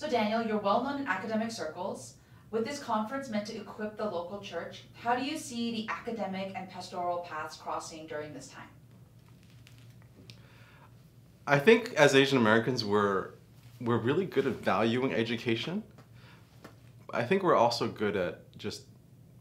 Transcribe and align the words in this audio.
So 0.00 0.08
Daniel, 0.08 0.42
you're 0.42 0.56
well 0.56 0.82
known 0.82 1.02
in 1.02 1.06
academic 1.06 1.50
circles. 1.50 2.14
With 2.50 2.64
this 2.64 2.78
conference 2.78 3.28
meant 3.28 3.46
to 3.48 3.56
equip 3.58 3.98
the 3.98 4.06
local 4.06 4.40
church, 4.40 4.84
how 4.94 5.14
do 5.14 5.22
you 5.22 5.36
see 5.36 5.72
the 5.72 5.92
academic 5.92 6.54
and 6.56 6.70
pastoral 6.70 7.18
paths 7.18 7.58
crossing 7.58 8.06
during 8.06 8.32
this 8.32 8.48
time? 8.48 8.70
I 11.46 11.58
think 11.58 11.92
as 11.96 12.14
Asian 12.14 12.38
Americans, 12.38 12.82
we're 12.82 13.32
we're 13.78 13.98
really 13.98 14.24
good 14.24 14.46
at 14.46 14.54
valuing 14.54 15.12
education. 15.12 15.82
I 17.12 17.22
think 17.22 17.42
we're 17.42 17.54
also 17.54 17.86
good 17.86 18.16
at 18.16 18.56
just 18.56 18.84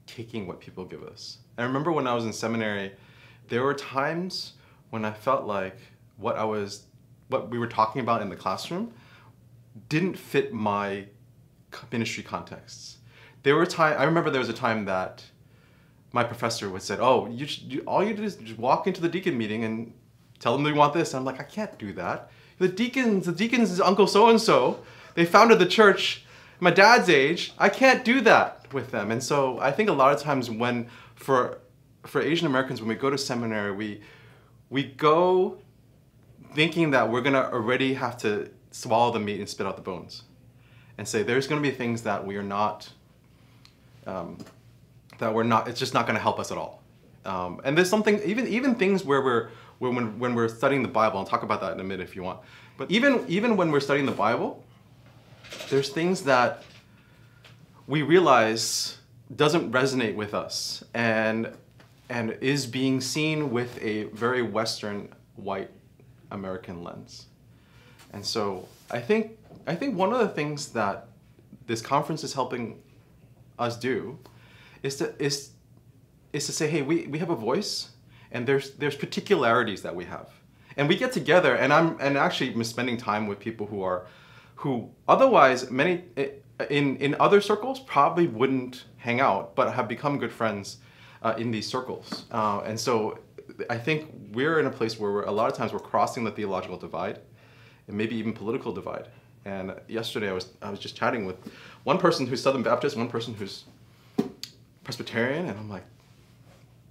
taking 0.07 0.45
what 0.45 0.59
people 0.59 0.83
give 0.83 1.03
us. 1.03 1.37
I 1.57 1.63
remember 1.63 1.93
when 1.93 2.05
I 2.05 2.13
was 2.13 2.25
in 2.25 2.33
seminary, 2.33 2.91
there 3.47 3.63
were 3.63 3.75
times 3.75 4.55
when 4.89 5.05
I 5.05 5.13
felt 5.13 5.45
like 5.45 5.77
what 6.17 6.35
I 6.35 6.43
was, 6.43 6.83
what 7.29 7.49
we 7.49 7.57
were 7.57 7.67
talking 7.67 8.01
about 8.01 8.21
in 8.21 8.27
the 8.27 8.35
classroom, 8.35 8.91
didn't 9.87 10.17
fit 10.17 10.53
my 10.53 11.05
ministry 11.91 12.23
contexts. 12.23 12.97
There 13.43 13.55
were 13.55 13.65
time. 13.65 13.95
I 13.99 14.03
remember 14.03 14.29
there 14.29 14.39
was 14.39 14.49
a 14.49 14.53
time 14.53 14.85
that 14.85 15.23
my 16.11 16.23
professor 16.23 16.69
would 16.69 16.81
said, 16.81 16.99
"Oh, 16.99 17.27
you, 17.27 17.45
should, 17.45 17.71
you 17.71 17.81
all 17.81 18.03
you 18.03 18.13
do 18.13 18.23
is 18.23 18.35
just 18.35 18.59
walk 18.59 18.87
into 18.87 19.01
the 19.01 19.09
deacon 19.09 19.37
meeting 19.37 19.63
and 19.63 19.93
tell 20.39 20.53
them 20.53 20.63
they 20.63 20.73
want 20.73 20.93
this." 20.93 21.13
And 21.13 21.19
I'm 21.19 21.25
like, 21.25 21.39
I 21.39 21.43
can't 21.43 21.77
do 21.77 21.93
that. 21.93 22.31
The 22.57 22.67
deacons, 22.67 23.25
the 23.25 23.31
deacons 23.31 23.71
is 23.71 23.79
Uncle 23.79 24.07
so 24.07 24.29
and 24.29 24.41
so. 24.41 24.83
They 25.15 25.25
founded 25.25 25.59
the 25.59 25.65
church. 25.65 26.25
My 26.59 26.71
dad's 26.71 27.09
age. 27.09 27.53
I 27.57 27.69
can't 27.69 28.03
do 28.03 28.19
that 28.21 28.71
with 28.73 28.91
them. 28.91 29.11
And 29.11 29.23
so 29.23 29.59
I 29.59 29.71
think 29.71 29.89
a 29.89 29.93
lot 29.93 30.13
of 30.13 30.21
times 30.21 30.49
when 30.49 30.89
for 31.15 31.59
for 32.05 32.21
Asian 32.21 32.47
Americans 32.47 32.81
when 32.81 32.89
we 32.89 32.95
go 32.95 33.09
to 33.09 33.17
seminary, 33.17 33.71
we 33.71 34.01
we 34.69 34.83
go 34.83 35.59
thinking 36.53 36.91
that 36.91 37.09
we're 37.09 37.21
gonna 37.21 37.49
already 37.53 37.93
have 37.93 38.17
to 38.17 38.49
swallow 38.71 39.11
the 39.11 39.19
meat 39.19 39.39
and 39.39 39.49
spit 39.49 39.65
out 39.65 39.75
the 39.75 39.81
bones, 39.81 40.23
and 40.97 41.07
say 41.07 41.23
there's 41.23 41.47
gonna 41.47 41.61
be 41.61 41.71
things 41.71 42.03
that 42.03 42.25
we 42.25 42.35
are 42.37 42.43
not 42.43 42.89
um, 44.05 44.37
that 45.19 45.33
we're 45.33 45.43
not. 45.43 45.67
It's 45.67 45.79
just 45.79 45.93
not 45.93 46.07
gonna 46.07 46.19
help 46.19 46.39
us 46.39 46.51
at 46.51 46.57
all. 46.57 46.81
Um, 47.25 47.61
and 47.63 47.77
there's 47.77 47.89
something 47.89 48.21
even 48.23 48.47
even 48.47 48.75
things 48.75 49.03
where 49.03 49.21
we're 49.21 49.49
when 49.79 50.19
when 50.19 50.35
we're 50.35 50.47
studying 50.47 50.81
the 50.81 50.89
Bible. 50.89 51.19
I'll 51.19 51.25
talk 51.25 51.43
about 51.43 51.61
that 51.61 51.73
in 51.73 51.79
a 51.79 51.83
minute 51.83 52.03
if 52.07 52.15
you 52.15 52.23
want. 52.23 52.39
But 52.77 52.89
even 52.91 53.25
even 53.27 53.57
when 53.57 53.71
we're 53.71 53.79
studying 53.79 54.05
the 54.05 54.11
Bible, 54.11 54.63
there's 55.69 55.89
things 55.89 56.23
that 56.23 56.63
we 57.87 58.03
realize 58.03 58.99
doesn't 59.35 59.71
resonate 59.71 60.15
with 60.15 60.33
us 60.33 60.83
and 60.93 61.51
and 62.09 62.37
is 62.41 62.65
being 62.65 63.01
seen 63.01 63.51
with 63.51 63.81
a 63.81 64.03
very 64.05 64.41
western 64.41 65.09
white 65.35 65.69
american 66.31 66.83
lens 66.83 67.27
and 68.13 68.25
so 68.25 68.67
i 68.91 68.99
think 68.99 69.37
i 69.67 69.75
think 69.75 69.95
one 69.95 70.11
of 70.13 70.19
the 70.19 70.27
things 70.27 70.69
that 70.69 71.07
this 71.67 71.81
conference 71.81 72.23
is 72.23 72.33
helping 72.33 72.81
us 73.57 73.77
do 73.77 74.17
is 74.83 74.95
to 74.97 75.13
is 75.23 75.51
is 76.33 76.45
to 76.45 76.51
say 76.51 76.67
hey 76.67 76.81
we, 76.81 77.07
we 77.07 77.19
have 77.19 77.29
a 77.29 77.35
voice 77.35 77.89
and 78.31 78.47
there's 78.47 78.71
there's 78.71 78.95
particularities 78.95 79.81
that 79.81 79.95
we 79.95 80.05
have 80.05 80.29
and 80.77 80.87
we 80.87 80.95
get 80.95 81.11
together 81.11 81.55
and 81.55 81.73
i'm 81.73 81.97
and 81.99 82.17
actually 82.17 82.53
I'm 82.53 82.63
spending 82.63 82.97
time 82.97 83.27
with 83.27 83.39
people 83.39 83.67
who 83.67 83.81
are 83.81 84.05
who 84.55 84.89
otherwise 85.07 85.71
many 85.71 86.03
in 86.69 86.97
in 86.97 87.15
other 87.19 87.41
circles 87.41 87.79
probably 87.79 88.27
wouldn't 88.27 88.85
hang 88.97 89.21
out, 89.21 89.55
but 89.55 89.73
have 89.73 89.87
become 89.87 90.19
good 90.19 90.31
friends 90.31 90.77
uh, 91.23 91.35
in 91.37 91.51
these 91.51 91.67
circles. 91.67 92.25
Uh, 92.31 92.61
and 92.65 92.79
so 92.79 93.19
I 93.69 93.77
think 93.77 94.09
we're 94.33 94.59
in 94.59 94.65
a 94.65 94.69
place 94.69 94.99
where 94.99 95.21
a 95.21 95.31
lot 95.31 95.49
of 95.49 95.57
times 95.57 95.73
we're 95.73 95.79
crossing 95.79 96.23
the 96.23 96.31
theological 96.31 96.77
divide, 96.77 97.19
and 97.89 97.97
maybe 97.97 98.15
even 98.15 98.31
political 98.31 98.71
divide. 98.71 99.07
And 99.43 99.73
yesterday 99.87 100.29
I 100.29 100.33
was 100.33 100.47
I 100.61 100.69
was 100.69 100.79
just 100.79 100.95
chatting 100.95 101.25
with 101.25 101.35
one 101.83 101.97
person 101.97 102.25
who's 102.25 102.41
Southern 102.41 102.63
Baptist, 102.63 102.95
one 102.95 103.09
person 103.09 103.33
who's 103.33 103.65
Presbyterian, 104.83 105.47
and 105.47 105.59
I'm 105.59 105.69
like, 105.69 105.83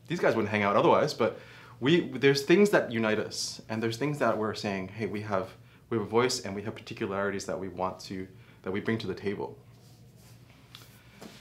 these 0.09 0.21
guys 0.21 0.35
wouldn't 0.35 0.51
hang 0.51 0.63
out 0.63 0.77
otherwise. 0.77 1.15
But 1.15 1.39
we 1.81 2.09
there's 2.09 2.43
things 2.43 2.71
that 2.71 2.93
unite 2.93 3.19
us, 3.19 3.63
and 3.69 3.83
there's 3.83 3.97
things 3.97 4.19
that 4.19 4.37
we're 4.37 4.55
saying, 4.55 4.89
hey, 4.89 5.07
we 5.07 5.23
have 5.23 5.49
we 5.89 5.97
have 5.97 6.07
a 6.07 6.11
voice 6.11 6.41
and 6.41 6.55
we 6.55 6.63
have 6.63 6.75
particularities 6.75 7.47
that 7.47 7.59
we 7.59 7.69
want 7.69 8.01
to 8.01 8.27
that 8.63 8.73
we 8.73 8.81
bring 8.81 8.99
to 8.99 9.07
the 9.07 9.15
table. 9.15 9.57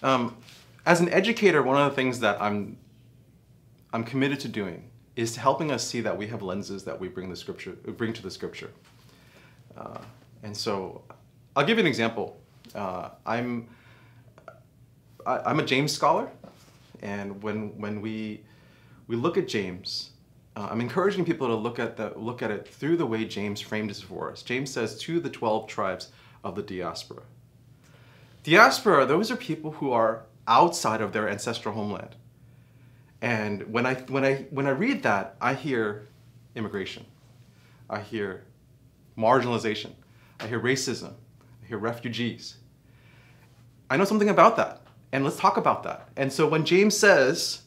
Um, 0.04 0.38
as 0.86 1.02
an 1.02 1.10
educator, 1.10 1.64
one 1.64 1.78
of 1.78 1.90
the 1.90 1.96
things 1.96 2.20
that 2.20 2.42
I'm 2.42 2.78
I'm 3.92 4.04
committed 4.04 4.40
to 4.42 4.48
doing 4.48 4.90
is 5.16 5.34
to 5.34 5.40
helping 5.40 5.72
us 5.72 5.84
see 5.84 6.02
that 6.02 6.16
we 6.16 6.28
have 6.28 6.44
lenses 6.44 6.84
that 6.84 7.00
we 7.00 7.08
bring 7.08 7.30
the 7.30 7.36
scripture 7.36 7.72
bring 7.72 8.14
to 8.14 8.22
the 8.22 8.30
scripture. 8.32 8.70
Uh, 9.78 10.00
and 10.44 10.56
so, 10.56 11.04
I'll 11.56 11.66
give 11.66 11.78
you 11.78 11.84
an 11.84 11.88
example. 11.88 12.40
Uh, 12.74 13.10
I'm 13.26 13.68
I, 15.26 15.52
am 15.52 15.60
a 15.60 15.66
James 15.66 15.92
scholar, 15.92 16.30
and 17.02 17.42
when 17.44 17.78
when 17.78 18.02
we 18.02 18.42
we 19.08 19.16
look 19.16 19.38
at 19.38 19.48
James, 19.48 20.12
uh, 20.56 20.68
I'm 20.72 20.82
encouraging 20.82 21.26
people 21.26 21.48
to 21.48 21.56
look 21.56 21.80
at 21.80 21.98
the 21.98 22.14
look 22.16 22.42
at 22.42 22.52
it 22.52 22.68
through 22.68 22.98
the 22.98 23.06
way 23.06 23.26
James 23.26 23.62
framed 23.62 23.92
it 23.92 23.98
for 23.98 24.32
us. 24.32 24.42
James 24.42 24.72
says 24.72 24.98
to 25.00 25.20
the 25.20 25.30
twelve 25.30 25.68
tribes 25.68 26.12
of 26.44 26.56
the 26.56 26.62
diaspora. 26.62 27.24
Diaspora, 28.44 29.06
those 29.06 29.30
are 29.30 29.36
people 29.36 29.72
who 29.72 29.92
are 29.92 30.24
outside 30.48 31.02
of 31.02 31.12
their 31.12 31.28
ancestral 31.28 31.76
homeland. 31.76 32.16
And 33.22 33.74
when 33.74 33.86
I, 33.86 33.96
when 33.96 34.24
I, 34.24 34.46
when 34.52 34.68
I 34.68 34.70
read 34.70 35.04
that, 35.04 35.36
I 35.42 35.54
hear 35.54 36.08
immigration. 36.56 37.06
I 37.90 38.00
hear 38.00 38.44
marginalization. 39.18 39.92
I 40.40 40.48
hear 40.48 40.60
racism. 40.60 41.14
I 41.64 41.68
hear 41.68 41.78
refugees. 41.78 42.58
I 43.90 43.98
know 43.98 44.06
something 44.06 44.30
about 44.30 44.58
that. 44.58 44.82
And 45.12 45.24
let's 45.24 45.38
talk 45.38 45.58
about 45.58 45.84
that. 45.84 46.10
And 46.18 46.32
so 46.32 46.48
when 46.48 46.66
James 46.66 46.98
says, 46.98 47.62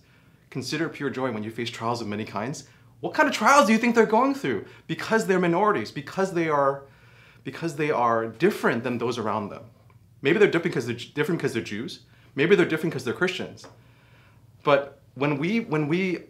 consider 0.51 0.89
pure 0.89 1.11
joy 1.11 1.33
when 1.33 1.43
you 1.43 1.51
face 1.51 1.71
trials 1.71 2.01
of 2.01 2.09
many 2.09 2.25
kinds, 2.25 2.65
what 3.01 3.15
kind 3.15 3.29
of 3.29 3.35
trials 3.35 3.67
do 3.67 3.73
you 3.73 3.79
think 3.79 3.95
they're 3.95 4.07
going 4.07 4.35
through? 4.35 4.67
Because 4.87 5.27
they're 5.27 5.39
minorities, 5.39 5.91
because 5.91 6.33
they 6.33 6.49
are 6.49 6.85
because 7.43 7.77
they 7.77 7.91
are 7.91 8.27
different 8.27 8.85
than 8.85 8.99
those 8.99 9.17
around 9.17 9.49
them. 9.49 9.63
Maybe 10.21 10.39
they're 10.39 10.51
different 10.51 10.75
because 10.75 10.87
they're 10.87 11.15
different 11.15 11.41
because 11.41 11.55
they're 11.55 11.63
Jews. 11.63 12.01
Maybe 12.35 12.55
they're 12.55 12.67
different 12.67 12.93
because 12.93 13.05
they're 13.05 13.15
Christians. 13.15 13.67
But 14.63 15.01
when 15.15 15.39
we 15.39 15.61
when 15.61 15.89
we 15.89 16.25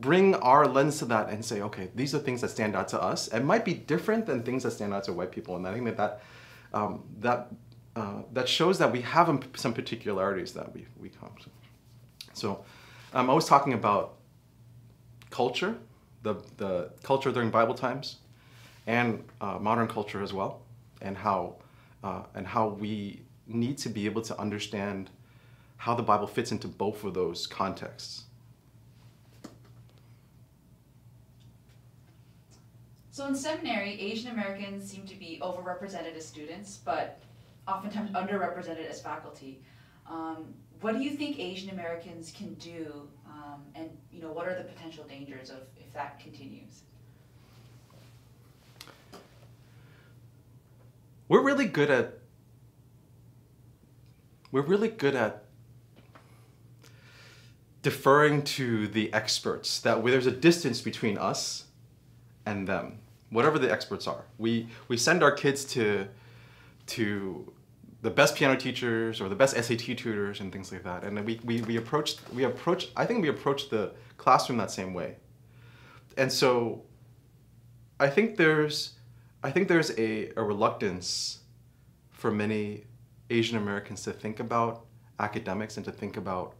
bring 0.00 0.34
our 0.36 0.66
lens 0.66 0.98
to 0.98 1.04
that 1.06 1.28
and 1.28 1.44
say, 1.44 1.60
okay, 1.62 1.90
these 1.94 2.14
are 2.14 2.18
things 2.18 2.40
that 2.40 2.50
stand 2.50 2.74
out 2.74 2.88
to 2.88 3.02
us, 3.02 3.28
it 3.28 3.44
might 3.44 3.64
be 3.64 3.74
different 3.74 4.26
than 4.26 4.42
things 4.42 4.62
that 4.62 4.72
stand 4.72 4.94
out 4.94 5.04
to 5.04 5.12
white 5.12 5.30
people. 5.30 5.56
And 5.56 5.66
I 5.66 5.72
think 5.72 5.84
that 5.84 5.96
that 5.96 6.22
um, 6.72 7.04
that 7.20 7.48
uh, 7.94 8.22
that 8.32 8.48
shows 8.48 8.78
that 8.78 8.90
we 8.90 9.02
have 9.02 9.28
some 9.54 9.74
particularities 9.74 10.52
that 10.54 10.72
we 10.74 10.86
we 10.98 11.08
come 11.10 11.34
to. 11.42 11.50
So 12.32 12.64
um, 13.12 13.28
I 13.28 13.34
was 13.34 13.46
talking 13.46 13.74
about 13.74 14.16
culture, 15.30 15.76
the 16.22 16.34
the 16.56 16.90
culture 17.02 17.30
during 17.30 17.50
Bible 17.50 17.74
times 17.74 18.16
and 18.86 19.22
uh, 19.40 19.58
modern 19.60 19.88
culture 19.88 20.22
as 20.22 20.32
well, 20.32 20.62
and 21.02 21.16
how 21.16 21.56
uh, 22.02 22.22
and 22.34 22.46
how 22.46 22.68
we 22.68 23.22
need 23.46 23.78
to 23.78 23.88
be 23.88 24.06
able 24.06 24.22
to 24.22 24.38
understand 24.40 25.10
how 25.76 25.94
the 25.94 26.02
Bible 26.02 26.26
fits 26.26 26.52
into 26.52 26.68
both 26.68 27.04
of 27.04 27.12
those 27.14 27.46
contexts. 27.46 28.24
So 33.12 33.26
in 33.26 33.36
seminary, 33.36 34.00
Asian 34.00 34.32
Americans 34.32 34.90
seem 34.90 35.06
to 35.06 35.14
be 35.14 35.38
overrepresented 35.42 36.16
as 36.16 36.26
students, 36.26 36.78
but 36.82 37.20
oftentimes 37.68 38.10
underrepresented 38.12 38.88
as 38.88 39.00
faculty. 39.00 39.62
Um, 40.10 40.54
what 40.80 40.94
do 40.96 41.02
you 41.04 41.10
think 41.10 41.38
Asian 41.38 41.70
Americans 41.70 42.32
can 42.36 42.54
do, 42.54 43.06
um, 43.26 43.62
and 43.74 43.90
you 44.10 44.20
know, 44.20 44.32
what 44.32 44.48
are 44.48 44.56
the 44.56 44.64
potential 44.64 45.04
dangers 45.04 45.50
of 45.50 45.58
if 45.76 45.92
that 45.92 46.18
continues? 46.18 46.82
we're 51.32 51.42
really 51.42 51.64
good 51.64 51.90
at 51.90 52.18
we're 54.50 54.60
really 54.60 54.88
good 54.88 55.14
at 55.14 55.44
deferring 57.80 58.42
to 58.42 58.86
the 58.88 59.10
experts 59.14 59.80
that 59.80 60.04
there's 60.04 60.26
a 60.26 60.30
distance 60.30 60.82
between 60.82 61.16
us 61.16 61.68
and 62.44 62.68
them 62.68 62.98
whatever 63.32 63.58
the 63.58 63.70
experts 63.72 64.06
are. 64.06 64.24
We 64.38 64.68
we 64.88 64.96
send 64.96 65.22
our 65.22 65.32
kids 65.32 65.64
to 65.76 66.06
to 66.86 67.52
the 68.02 68.10
best 68.10 68.34
piano 68.34 68.56
teachers 68.56 69.20
or 69.20 69.28
the 69.28 69.34
best 69.34 69.56
SAT 69.56 69.78
tutors 69.78 70.40
and 70.40 70.52
things 70.52 70.72
like 70.72 70.82
that. 70.82 71.04
And 71.04 71.24
we, 71.24 71.40
we, 71.44 71.62
we 71.62 71.76
approach 71.76 72.16
we 72.32 72.44
approach 72.44 72.88
I 72.96 73.06
think 73.06 73.22
we 73.22 73.28
approach 73.28 73.70
the 73.70 73.92
classroom 74.18 74.58
that 74.58 74.70
same 74.70 74.92
way. 74.92 75.16
And 76.16 76.30
so 76.30 76.82
I 77.98 78.08
think 78.10 78.36
there's 78.36 78.94
I 79.42 79.50
think 79.50 79.68
there's 79.68 79.90
a, 79.98 80.30
a 80.36 80.42
reluctance 80.42 81.40
for 82.10 82.30
many 82.30 82.84
Asian 83.30 83.56
Americans 83.56 84.02
to 84.02 84.12
think 84.12 84.38
about 84.40 84.84
academics 85.18 85.76
and 85.76 85.84
to 85.86 85.92
think 85.92 86.16
about 86.16 86.54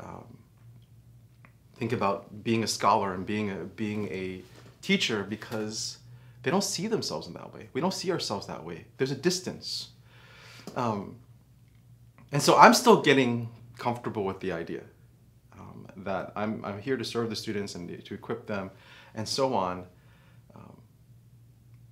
um, 0.00 0.38
think 1.76 1.92
about 1.92 2.42
being 2.42 2.64
a 2.64 2.66
scholar 2.66 3.14
and 3.14 3.26
being 3.26 3.50
a 3.50 3.56
being 3.56 4.08
a 4.08 4.42
teacher 4.82 5.22
because 5.22 5.98
they 6.42 6.50
don't 6.50 6.64
see 6.64 6.88
themselves 6.88 7.26
in 7.26 7.34
that 7.34 7.54
way. 7.54 7.68
We 7.72 7.80
don't 7.80 7.94
see 7.94 8.10
ourselves 8.10 8.46
that 8.48 8.64
way. 8.64 8.86
There's 8.98 9.12
a 9.12 9.16
distance. 9.16 9.90
Um, 10.76 11.16
and 12.32 12.42
so 12.42 12.56
I'm 12.56 12.74
still 12.74 13.00
getting 13.00 13.48
comfortable 13.78 14.24
with 14.24 14.40
the 14.40 14.52
idea 14.52 14.82
um, 15.58 15.86
that 15.98 16.32
I'm, 16.34 16.64
I'm 16.64 16.80
here 16.80 16.96
to 16.96 17.04
serve 17.04 17.30
the 17.30 17.36
students 17.36 17.74
and 17.74 18.04
to 18.04 18.14
equip 18.14 18.46
them 18.46 18.70
and 19.14 19.28
so 19.28 19.54
on. 19.54 19.86
Um, 20.54 20.76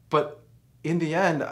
but 0.09 0.43
in 0.83 0.99
the 0.99 1.15
end, 1.15 1.47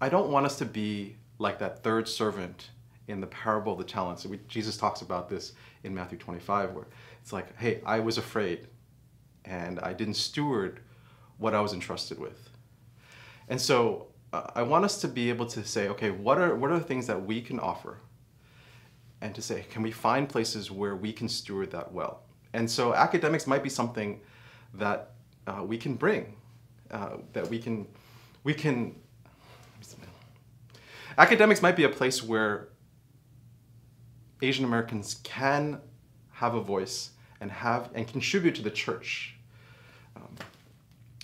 I 0.00 0.08
don't 0.08 0.30
want 0.30 0.46
us 0.46 0.56
to 0.58 0.64
be 0.64 1.16
like 1.38 1.58
that 1.58 1.82
third 1.82 2.08
servant 2.08 2.70
in 3.08 3.20
the 3.20 3.26
parable 3.26 3.72
of 3.72 3.78
the 3.78 3.84
talents. 3.84 4.24
We, 4.24 4.40
Jesus 4.48 4.76
talks 4.76 5.02
about 5.02 5.28
this 5.28 5.52
in 5.84 5.94
Matthew 5.94 6.18
25, 6.18 6.72
where 6.72 6.86
it's 7.20 7.32
like, 7.32 7.56
hey, 7.58 7.80
I 7.84 8.00
was 8.00 8.18
afraid 8.18 8.68
and 9.46 9.80
I 9.80 9.92
didn't 9.92 10.14
steward 10.14 10.80
what 11.38 11.54
I 11.54 11.60
was 11.60 11.72
entrusted 11.72 12.18
with. 12.18 12.50
And 13.48 13.60
so 13.60 14.08
uh, 14.32 14.50
I 14.54 14.62
want 14.62 14.84
us 14.84 15.00
to 15.02 15.08
be 15.08 15.28
able 15.28 15.46
to 15.46 15.64
say, 15.64 15.88
okay, 15.88 16.10
what 16.10 16.38
are, 16.38 16.54
what 16.56 16.70
are 16.70 16.78
the 16.78 16.84
things 16.84 17.06
that 17.06 17.24
we 17.24 17.40
can 17.40 17.60
offer? 17.60 17.98
And 19.20 19.34
to 19.34 19.42
say, 19.42 19.64
can 19.70 19.82
we 19.82 19.92
find 19.92 20.28
places 20.28 20.70
where 20.70 20.96
we 20.96 21.12
can 21.12 21.28
steward 21.28 21.70
that 21.70 21.92
well? 21.92 22.22
And 22.52 22.70
so 22.70 22.94
academics 22.94 23.46
might 23.46 23.62
be 23.62 23.68
something 23.68 24.20
that 24.74 25.12
uh, 25.46 25.62
we 25.64 25.78
can 25.78 25.94
bring, 25.94 26.36
uh, 26.90 27.18
that 27.32 27.48
we 27.48 27.58
can, 27.58 27.86
we 28.44 28.52
can, 28.52 28.96
academics 31.18 31.62
might 31.62 31.76
be 31.76 31.84
a 31.84 31.88
place 31.88 32.22
where 32.22 32.68
Asian 34.42 34.64
Americans 34.64 35.14
can 35.22 35.80
have 36.32 36.54
a 36.54 36.60
voice 36.60 37.10
and 37.40 37.50
have 37.50 37.90
and 37.94 38.06
contribute 38.06 38.54
to 38.56 38.62
the 38.62 38.70
church. 38.70 39.35
Um, 40.16 40.34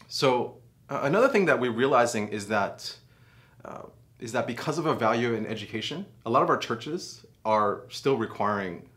so 0.08 0.58
uh, 0.88 1.00
another 1.02 1.28
thing 1.28 1.46
that 1.46 1.58
we're 1.58 1.72
realizing 1.72 2.28
is 2.28 2.46
that 2.48 2.96
uh, 3.64 3.82
is 4.20 4.32
that 4.32 4.46
because 4.46 4.78
of 4.78 4.86
a 4.86 4.94
value 4.94 5.34
in 5.34 5.46
education, 5.46 6.06
a 6.24 6.30
lot 6.30 6.42
of 6.42 6.50
our 6.50 6.56
churches 6.56 7.24
are 7.44 7.82
still 7.88 8.16
requiring 8.16 8.88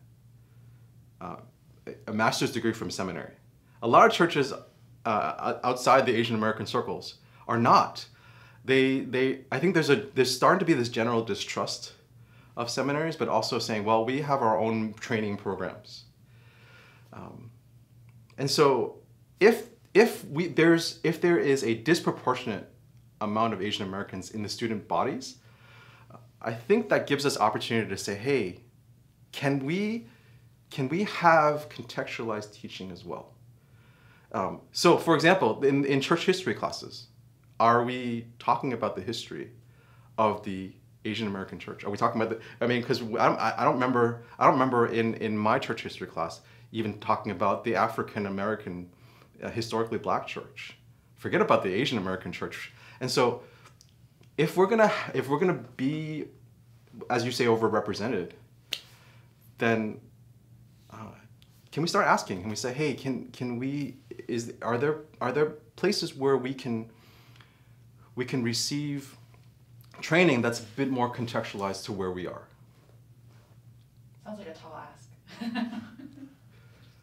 uh, 1.19 1.37
a 2.07 2.13
master's 2.13 2.51
degree 2.51 2.73
from 2.73 2.91
seminary. 2.91 3.33
A 3.81 3.87
lot 3.87 4.05
of 4.05 4.11
churches 4.11 4.53
uh, 5.05 5.53
outside 5.63 6.05
the 6.05 6.15
Asian 6.15 6.35
American 6.35 6.65
circles 6.65 7.15
are 7.47 7.57
not. 7.57 8.05
They, 8.63 9.01
they, 9.01 9.41
I 9.51 9.59
think 9.59 9.73
there's 9.73 9.89
a 9.91 9.95
there's 9.95 10.35
starting 10.35 10.59
to 10.59 10.65
be 10.65 10.73
this 10.73 10.89
general 10.89 11.23
distrust 11.23 11.93
of 12.57 12.69
seminaries, 12.69 13.15
but 13.15 13.27
also 13.27 13.59
saying, 13.59 13.83
well, 13.83 14.05
we 14.05 14.21
have 14.21 14.41
our 14.41 14.57
own 14.59 14.93
training 14.93 15.37
programs. 15.37 16.05
Um, 17.13 17.51
and 18.37 18.49
so 18.49 18.97
if 19.39 19.69
if 19.95 20.23
we 20.25 20.47
there's 20.47 20.99
if 21.03 21.19
there 21.21 21.39
is 21.39 21.63
a 21.63 21.73
disproportionate 21.73 22.69
amount 23.21 23.53
of 23.53 23.61
Asian 23.61 23.87
Americans 23.87 24.29
in 24.29 24.43
the 24.43 24.49
student 24.49 24.87
bodies, 24.87 25.37
I 26.41 26.53
think 26.53 26.89
that 26.89 27.07
gives 27.07 27.25
us 27.25 27.39
opportunity 27.39 27.89
to 27.89 27.97
say, 27.97 28.13
hey, 28.13 28.59
can 29.31 29.65
we 29.65 30.05
can 30.69 30.89
we 30.89 31.05
have 31.05 31.69
contextualized 31.69 32.53
teaching 32.53 32.91
as 32.91 33.03
well? 33.03 33.33
Um, 34.33 34.61
so, 34.73 34.97
for 34.97 35.15
example, 35.15 35.63
in, 35.63 35.85
in 35.85 36.01
church 36.01 36.25
history 36.25 36.53
classes, 36.53 37.07
are 37.57 37.83
we 37.83 38.27
talking 38.37 38.73
about 38.73 38.97
the 38.97 39.01
history 39.01 39.51
of 40.17 40.43
the 40.43 40.73
Asian 41.05 41.27
American 41.27 41.57
church? 41.57 41.85
Are 41.85 41.89
we 41.89 41.97
talking 41.97 42.21
about 42.21 42.37
the? 42.37 42.63
I 42.63 42.67
mean, 42.67 42.81
because 42.81 43.01
I 43.01 43.27
don't, 43.27 43.39
I 43.39 43.63
don't 43.63 43.75
remember. 43.75 44.23
I 44.37 44.43
don't 44.43 44.55
remember 44.55 44.87
in 44.87 45.13
in 45.15 45.37
my 45.37 45.57
church 45.57 45.83
history 45.83 46.07
class 46.07 46.41
even 46.73 46.99
talking 46.99 47.31
about 47.31 47.63
the 47.63 47.75
African 47.75 48.25
American, 48.25 48.89
uh, 49.43 49.49
historically 49.49 49.97
black 49.97 50.27
church. 50.27 50.77
Forget 51.15 51.41
about 51.41 51.63
the 51.63 51.73
Asian 51.73 51.97
American 51.97 52.31
church. 52.31 52.71
And 52.99 53.09
so, 53.09 53.43
if 54.37 54.57
we're 54.57 54.67
gonna 54.67 54.91
if 55.13 55.29
we're 55.29 55.39
gonna 55.39 55.63
be, 55.77 56.25
as 57.09 57.25
you 57.25 57.31
say, 57.31 57.45
overrepresented, 57.45 58.31
then 59.57 59.99
uh, 60.91 60.97
can 61.71 61.81
we 61.81 61.87
start 61.87 62.05
asking? 62.05 62.41
Can 62.41 62.49
we 62.49 62.55
say, 62.55 62.73
hey, 62.73 62.93
can 62.93 63.27
can 63.31 63.57
we 63.57 63.97
is 64.27 64.53
are 64.61 64.77
there 64.77 64.97
are 65.21 65.31
there 65.31 65.55
places 65.75 66.15
where 66.15 66.37
we 66.37 66.53
can 66.53 66.89
we 68.15 68.25
can 68.25 68.43
receive 68.43 69.17
training 70.01 70.41
that's 70.41 70.59
a 70.59 70.63
bit 70.63 70.89
more 70.89 71.13
contextualized 71.13 71.85
to 71.85 71.91
where 71.91 72.11
we 72.11 72.27
are. 72.27 72.43
Sounds 74.23 74.39
like 74.39 74.47
a 74.47 74.53
tall 74.53 74.81
ask. 74.81 75.09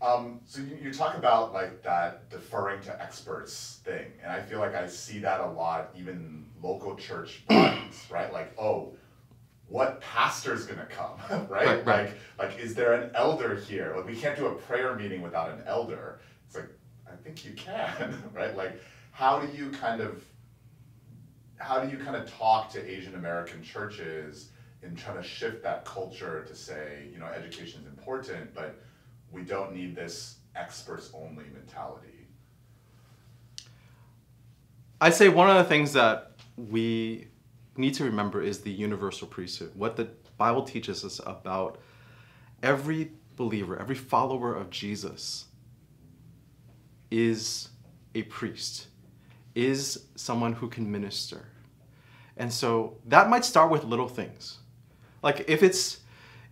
um, 0.02 0.40
so 0.44 0.60
you, 0.60 0.76
you 0.82 0.92
talk 0.92 1.16
about 1.16 1.52
like 1.52 1.82
that 1.82 2.28
deferring 2.28 2.82
to 2.82 3.02
experts 3.02 3.80
thing, 3.84 4.12
and 4.22 4.32
I 4.32 4.42
feel 4.42 4.58
like 4.58 4.74
I 4.74 4.88
see 4.88 5.20
that 5.20 5.40
a 5.40 5.46
lot, 5.46 5.90
even 5.96 6.46
local 6.60 6.96
church 6.96 7.44
bodies, 7.48 8.06
right? 8.10 8.32
Like, 8.32 8.52
oh, 8.58 8.94
what 9.68 10.00
pastor's 10.00 10.66
gonna 10.66 10.86
come, 10.86 11.18
right? 11.48 11.66
Right, 11.66 11.86
right? 11.86 12.10
Like, 12.36 12.50
like 12.50 12.58
is 12.58 12.74
there 12.74 12.94
an 12.94 13.12
elder 13.14 13.54
here? 13.54 13.94
Like, 13.96 14.06
we 14.06 14.16
can't 14.16 14.36
do 14.36 14.46
a 14.46 14.54
prayer 14.54 14.94
meeting 14.96 15.22
without 15.22 15.50
an 15.50 15.62
elder. 15.66 16.18
It's 16.46 16.56
like, 16.56 16.68
I 17.06 17.14
think 17.22 17.44
you 17.44 17.52
can, 17.52 18.22
right? 18.34 18.56
Like, 18.56 18.80
how 19.12 19.38
do 19.38 19.56
you 19.56 19.70
kind 19.70 20.00
of 20.00 20.24
how 21.58 21.78
do 21.78 21.88
you 21.88 22.02
kind 22.02 22.16
of 22.16 22.28
talk 22.28 22.70
to 22.72 22.90
Asian 22.90 23.14
American 23.14 23.62
churches 23.62 24.48
in 24.82 24.96
trying 24.96 25.16
to 25.16 25.22
shift 25.22 25.62
that 25.62 25.84
culture 25.84 26.44
to 26.44 26.54
say, 26.56 27.06
you 27.12 27.20
know, 27.20 27.26
education 27.26 27.80
is 27.82 27.86
important, 27.86 28.52
but 28.52 28.80
we 29.32 29.42
don't 29.42 29.74
need 29.74 29.96
this 29.96 30.36
experts 30.54 31.10
only 31.14 31.44
mentality? 31.54 32.28
I'd 35.00 35.14
say 35.14 35.28
one 35.28 35.50
of 35.50 35.56
the 35.56 35.64
things 35.64 35.94
that 35.94 36.32
we 36.56 37.26
need 37.76 37.94
to 37.94 38.04
remember 38.04 38.42
is 38.42 38.60
the 38.60 38.70
universal 38.70 39.26
priesthood. 39.26 39.72
What 39.74 39.96
the 39.96 40.08
Bible 40.36 40.62
teaches 40.62 41.04
us 41.04 41.20
about 41.26 41.80
every 42.62 43.12
believer, 43.36 43.78
every 43.78 43.94
follower 43.96 44.54
of 44.54 44.70
Jesus 44.70 45.46
is 47.10 47.68
a 48.14 48.22
priest, 48.22 48.88
is 49.54 50.06
someone 50.14 50.52
who 50.52 50.68
can 50.68 50.90
minister. 50.90 51.46
And 52.36 52.52
so 52.52 52.98
that 53.06 53.28
might 53.28 53.44
start 53.44 53.70
with 53.70 53.84
little 53.84 54.08
things. 54.08 54.58
Like 55.22 55.44
if 55.48 55.62
it's 55.62 56.01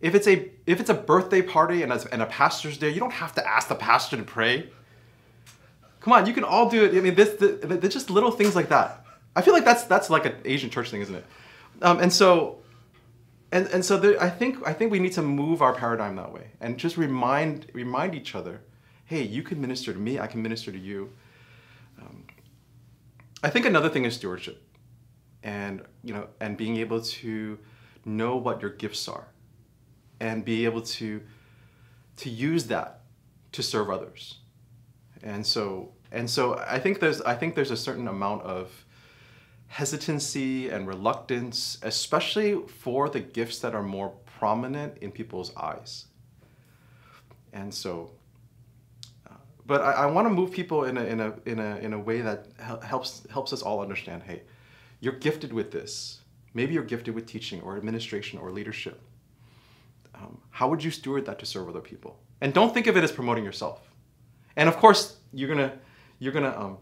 if 0.01 0.15
it's 0.15 0.27
a 0.27 0.51
if 0.67 0.81
it's 0.81 0.91
a 0.91 0.95
birthday 0.95 1.43
party 1.43 1.83
and 1.83 1.93
a, 1.93 2.13
and 2.13 2.23
a 2.23 2.27
pastor's 2.27 2.79
there, 2.79 2.91
you 2.91 3.01
don't 3.01 3.13
have 3.13 3.35
to 3.35 3.47
ask 3.47 3.69
the 3.69 3.75
pastor 3.75 4.17
to 4.17 4.23
pray. 4.23 4.71
Come 6.01 6.15
on, 6.15 6.27
you 6.27 6.33
can 6.33 6.45
all 6.45 6.71
do 6.71 6.85
it. 6.85 6.97
I 6.97 7.01
mean, 7.01 7.15
this, 7.15 7.37
this 7.39 7.93
just 7.93 8.09
little 8.09 8.31
things 8.31 8.57
like 8.57 8.71
that. 8.71 9.05
I 9.37 9.43
feel 9.43 9.53
like 9.53 9.65
that's 9.65 9.85
that's 9.85 10.09
like 10.09 10.25
an 10.25 10.37
Asian 10.45 10.71
church 10.71 10.91
thing, 10.91 11.03
isn't 11.03 11.15
it? 11.15 11.25
Um, 11.83 12.01
and 12.01 12.13
so, 12.13 12.61
and 13.53 13.67
and 13.69 13.85
so 13.85 13.99
there, 13.99 14.21
I 14.23 14.31
think 14.31 14.67
I 14.67 14.73
think 14.73 14.91
we 14.91 14.99
need 14.99 15.13
to 15.13 15.23
move 15.23 15.61
our 15.61 15.75
paradigm 15.75 16.17
that 16.17 16.33
way 16.33 16.49
and 16.61 16.79
just 16.79 16.97
remind 16.97 17.67
remind 17.75 18.15
each 18.15 18.35
other, 18.35 18.63
hey, 19.05 19.23
you 19.23 19.43
can 19.43 19.61
minister 19.61 19.93
to 19.93 19.99
me, 19.99 20.19
I 20.19 20.27
can 20.27 20.43
minister 20.43 20.73
to 20.73 20.79
you. 20.79 21.11
Um, 22.01 22.25
I 23.43 23.51
think 23.51 23.67
another 23.67 23.91
thing 23.91 24.07
is 24.07 24.15
stewardship 24.15 24.63
and 25.43 25.83
you 26.03 26.15
know 26.15 26.29
and 26.41 26.57
being 26.57 26.77
able 26.77 27.01
to 27.01 27.59
know 28.05 28.37
what 28.37 28.61
your 28.61 28.71
gifts 28.71 29.09
are 29.09 29.29
and 30.21 30.45
be 30.45 30.65
able 30.65 30.83
to 30.83 31.21
to 32.17 32.29
use 32.29 32.65
that 32.67 33.01
to 33.53 33.63
serve 33.63 33.91
others 33.91 34.37
and 35.23 35.45
so 35.45 35.91
and 36.13 36.29
so 36.29 36.63
i 36.69 36.79
think 36.79 37.01
there's 37.01 37.21
i 37.23 37.35
think 37.35 37.55
there's 37.55 37.71
a 37.71 37.77
certain 37.77 38.09
amount 38.09 38.43
of 38.43 38.85
hesitancy 39.67 40.69
and 40.69 40.87
reluctance 40.87 41.79
especially 41.83 42.61
for 42.67 43.09
the 43.09 43.21
gifts 43.21 43.59
that 43.61 43.75
are 43.75 43.83
more 43.83 44.13
prominent 44.39 44.99
in 44.99 45.11
people's 45.11 45.55
eyes 45.57 46.07
and 47.53 47.73
so 47.73 48.11
uh, 49.29 49.35
but 49.67 49.81
I, 49.81 49.93
I 49.93 50.07
want 50.07 50.27
to 50.27 50.31
move 50.31 50.51
people 50.51 50.85
in 50.85 50.97
a, 50.97 51.05
in 51.05 51.21
a, 51.21 51.35
in 51.47 51.59
a, 51.59 51.77
in 51.77 51.93
a 51.93 51.99
way 51.99 52.21
that 52.21 52.47
helps, 52.83 53.27
helps 53.31 53.53
us 53.53 53.63
all 53.63 53.81
understand 53.81 54.23
hey, 54.23 54.43
you're 55.01 55.15
gifted 55.15 55.53
with 55.53 55.71
this. 55.71 56.21
Maybe 56.53 56.75
you're 56.75 56.83
gifted 56.83 57.15
with 57.15 57.27
teaching 57.27 57.61
or 57.63 57.77
administration 57.77 58.39
or 58.39 58.51
leadership. 58.51 59.01
Um, 60.21 60.39
how 60.51 60.69
would 60.69 60.85
you 60.85 60.91
steward 60.91 61.27
that 61.27 61.39
to 61.39 61.47
serve 61.47 61.69
other 61.69 61.81
people? 61.81 62.19
And 62.41 62.53
don't 62.53 62.75
think 62.75 62.87
of 62.87 62.97
it 62.97 63.05
as 63.05 63.13
promoting 63.13 63.45
yourself. 63.45 63.81
And 64.57 64.69
of 64.69 64.77
course, 64.77 65.17
you're 65.33 65.49
gonna, 65.49 65.73
you're 66.19 66.33
gonna. 66.33 66.55
Um, 66.57 66.79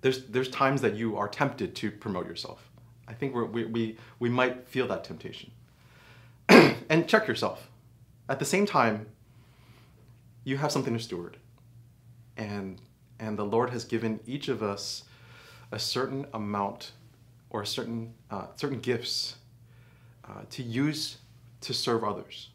there's 0.00 0.26
there's 0.26 0.48
times 0.48 0.80
that 0.80 0.94
you 0.94 1.16
are 1.16 1.28
tempted 1.28 1.74
to 1.76 1.90
promote 1.90 2.26
yourself. 2.26 2.70
I 3.06 3.12
think 3.12 3.34
we 3.34 3.64
we 3.64 3.98
we 4.18 4.28
might 4.28 4.68
feel 4.68 4.86
that 4.88 5.04
temptation. 5.04 5.50
and 6.48 7.08
check 7.08 7.28
yourself. 7.28 7.68
At 8.28 8.38
the 8.38 8.44
same 8.44 8.66
time, 8.66 9.06
you 10.44 10.56
have 10.56 10.72
something 10.72 10.94
to 10.94 11.02
steward, 11.02 11.36
and 12.36 12.80
and 13.18 13.38
the 13.38 13.44
Lord 13.44 13.70
has 13.70 13.84
given 13.84 14.20
each 14.26 14.48
of 14.48 14.62
us 14.62 15.04
a 15.72 15.78
certain 15.78 16.26
amount 16.32 16.92
or 17.50 17.64
certain, 17.64 18.14
uh, 18.30 18.46
certain 18.56 18.80
gifts 18.80 19.36
uh, 20.24 20.42
to 20.50 20.62
use 20.62 21.18
to 21.62 21.74
serve 21.74 22.04
others. 22.04 22.50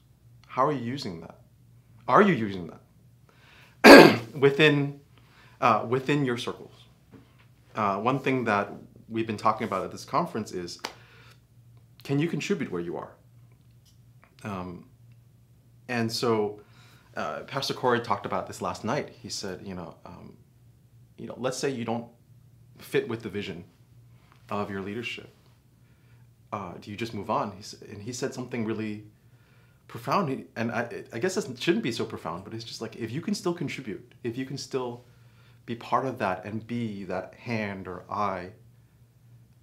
How 0.48 0.66
are 0.66 0.72
you 0.72 0.84
using 0.84 1.22
that? 1.22 1.40
Are 2.08 2.22
you 2.22 2.34
using 2.34 2.72
that 3.84 4.22
within, 4.36 5.00
uh, 5.62 5.86
within 5.88 6.26
your 6.26 6.38
circles? 6.38 6.74
Uh, 7.76 8.00
one 8.00 8.20
thing 8.20 8.46
that 8.46 8.72
we've 9.10 9.28
been 9.28 9.38
talking 9.38 9.68
about 9.68 9.84
at 9.84 9.92
this 9.92 10.06
conference 10.06 10.52
is 10.52 10.80
can 12.04 12.20
you 12.20 12.28
contribute 12.28 12.72
where 12.72 12.82
you 12.82 12.98
are? 12.98 13.12
Um, 14.44 14.88
and 15.88 16.12
so, 16.12 16.62
uh, 17.16 17.42
Pastor 17.42 17.74
Corey 17.74 18.00
talked 18.00 18.26
about 18.26 18.48
this 18.48 18.62
last 18.62 18.84
night. 18.84 19.10
He 19.10 19.30
said, 19.30 19.62
you 19.66 19.74
know, 19.74 19.96
um, 20.06 20.38
you 21.18 21.28
know, 21.28 21.36
let's 21.38 21.58
say 21.58 21.70
you 21.70 21.86
don't 21.86 22.08
fit 22.78 23.08
with 23.08 23.24
the 23.24 23.30
vision 23.30 23.64
of 24.50 24.70
your 24.70 24.82
leadership. 24.82 25.35
Uh, 26.56 26.72
do 26.80 26.90
you 26.90 26.96
just 26.96 27.14
move 27.14 27.30
on? 27.30 27.52
He 27.52 27.62
said, 27.62 27.90
and 27.90 28.02
he 28.02 28.14
said 28.14 28.34
something 28.34 28.64
really 28.64 29.04
profound. 29.90 30.30
He, 30.30 30.46
and 30.56 30.72
I, 30.72 31.04
I 31.12 31.20
guess 31.20 31.36
it 31.36 31.62
shouldn't 31.62 31.84
be 31.84 31.92
so 31.92 32.06
profound, 32.06 32.46
but 32.46 32.54
it's 32.54 32.64
just 32.64 32.80
like 32.80 32.96
if 32.96 33.12
you 33.12 33.20
can 33.20 33.34
still 33.34 33.54
contribute, 33.54 34.14
if 34.24 34.38
you 34.38 34.46
can 34.46 34.58
still 34.58 35.04
be 35.66 35.76
part 35.76 36.06
of 36.06 36.18
that 36.20 36.46
and 36.46 36.66
be 36.66 37.04
that 37.06 37.34
hand 37.34 37.90
or 37.90 38.06
eye, 38.10 38.52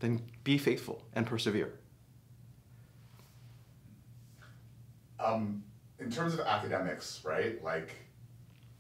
then 0.00 0.20
be 0.44 0.58
faithful 0.58 1.02
and 1.14 1.26
persevere. 1.26 1.72
Um, 5.18 5.64
in 5.98 6.10
terms 6.10 6.34
of 6.34 6.40
academics, 6.40 7.22
right? 7.24 7.64
Like, 7.64 7.96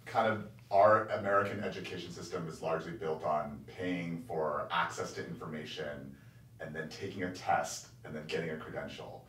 kind 0.04 0.30
of 0.30 0.48
our 0.70 1.06
American 1.06 1.64
education 1.64 2.10
system 2.10 2.46
is 2.46 2.60
largely 2.60 2.92
built 2.92 3.24
on 3.24 3.64
paying 3.66 4.22
for 4.28 4.68
access 4.70 5.14
to 5.14 5.26
information 5.26 6.14
and 6.60 6.76
then 6.76 6.90
taking 6.90 7.22
a 7.22 7.32
test 7.32 7.86
and 8.04 8.14
then 8.14 8.24
getting 8.26 8.50
a 8.50 8.56
credential. 8.56 9.24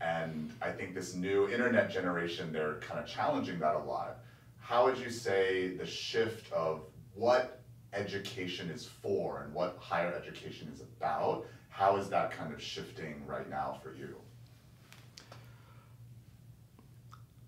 And 0.00 0.52
I 0.60 0.70
think 0.70 0.94
this 0.94 1.14
new 1.14 1.48
internet 1.48 1.90
generation, 1.90 2.52
they're 2.52 2.74
kind 2.80 3.00
of 3.00 3.06
challenging 3.06 3.58
that 3.60 3.74
a 3.74 3.78
lot. 3.78 4.18
How 4.58 4.84
would 4.84 4.98
you 4.98 5.10
say 5.10 5.76
the 5.76 5.86
shift 5.86 6.52
of 6.52 6.82
what 7.14 7.60
education 7.92 8.70
is 8.70 8.86
for 8.86 9.42
and 9.42 9.54
what 9.54 9.76
higher 9.78 10.12
education 10.14 10.70
is 10.74 10.80
about, 10.80 11.46
how 11.68 11.96
is 11.96 12.08
that 12.08 12.30
kind 12.30 12.52
of 12.52 12.62
shifting 12.62 13.22
right 13.26 13.48
now 13.48 13.78
for 13.82 13.94
you? 13.94 14.16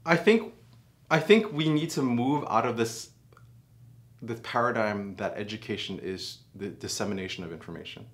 I 0.04 0.16
think 0.16 0.54
I 1.10 1.20
think 1.20 1.52
we 1.52 1.68
need 1.68 1.90
to 1.90 2.02
move 2.02 2.44
out 2.48 2.66
of 2.66 2.76
this 2.76 3.10
this 4.22 4.40
paradigm 4.42 5.14
that 5.16 5.34
education 5.36 5.98
is 6.00 6.38
the 6.54 6.68
dissemination 6.68 7.44
of 7.44 7.52
information. 7.52 8.06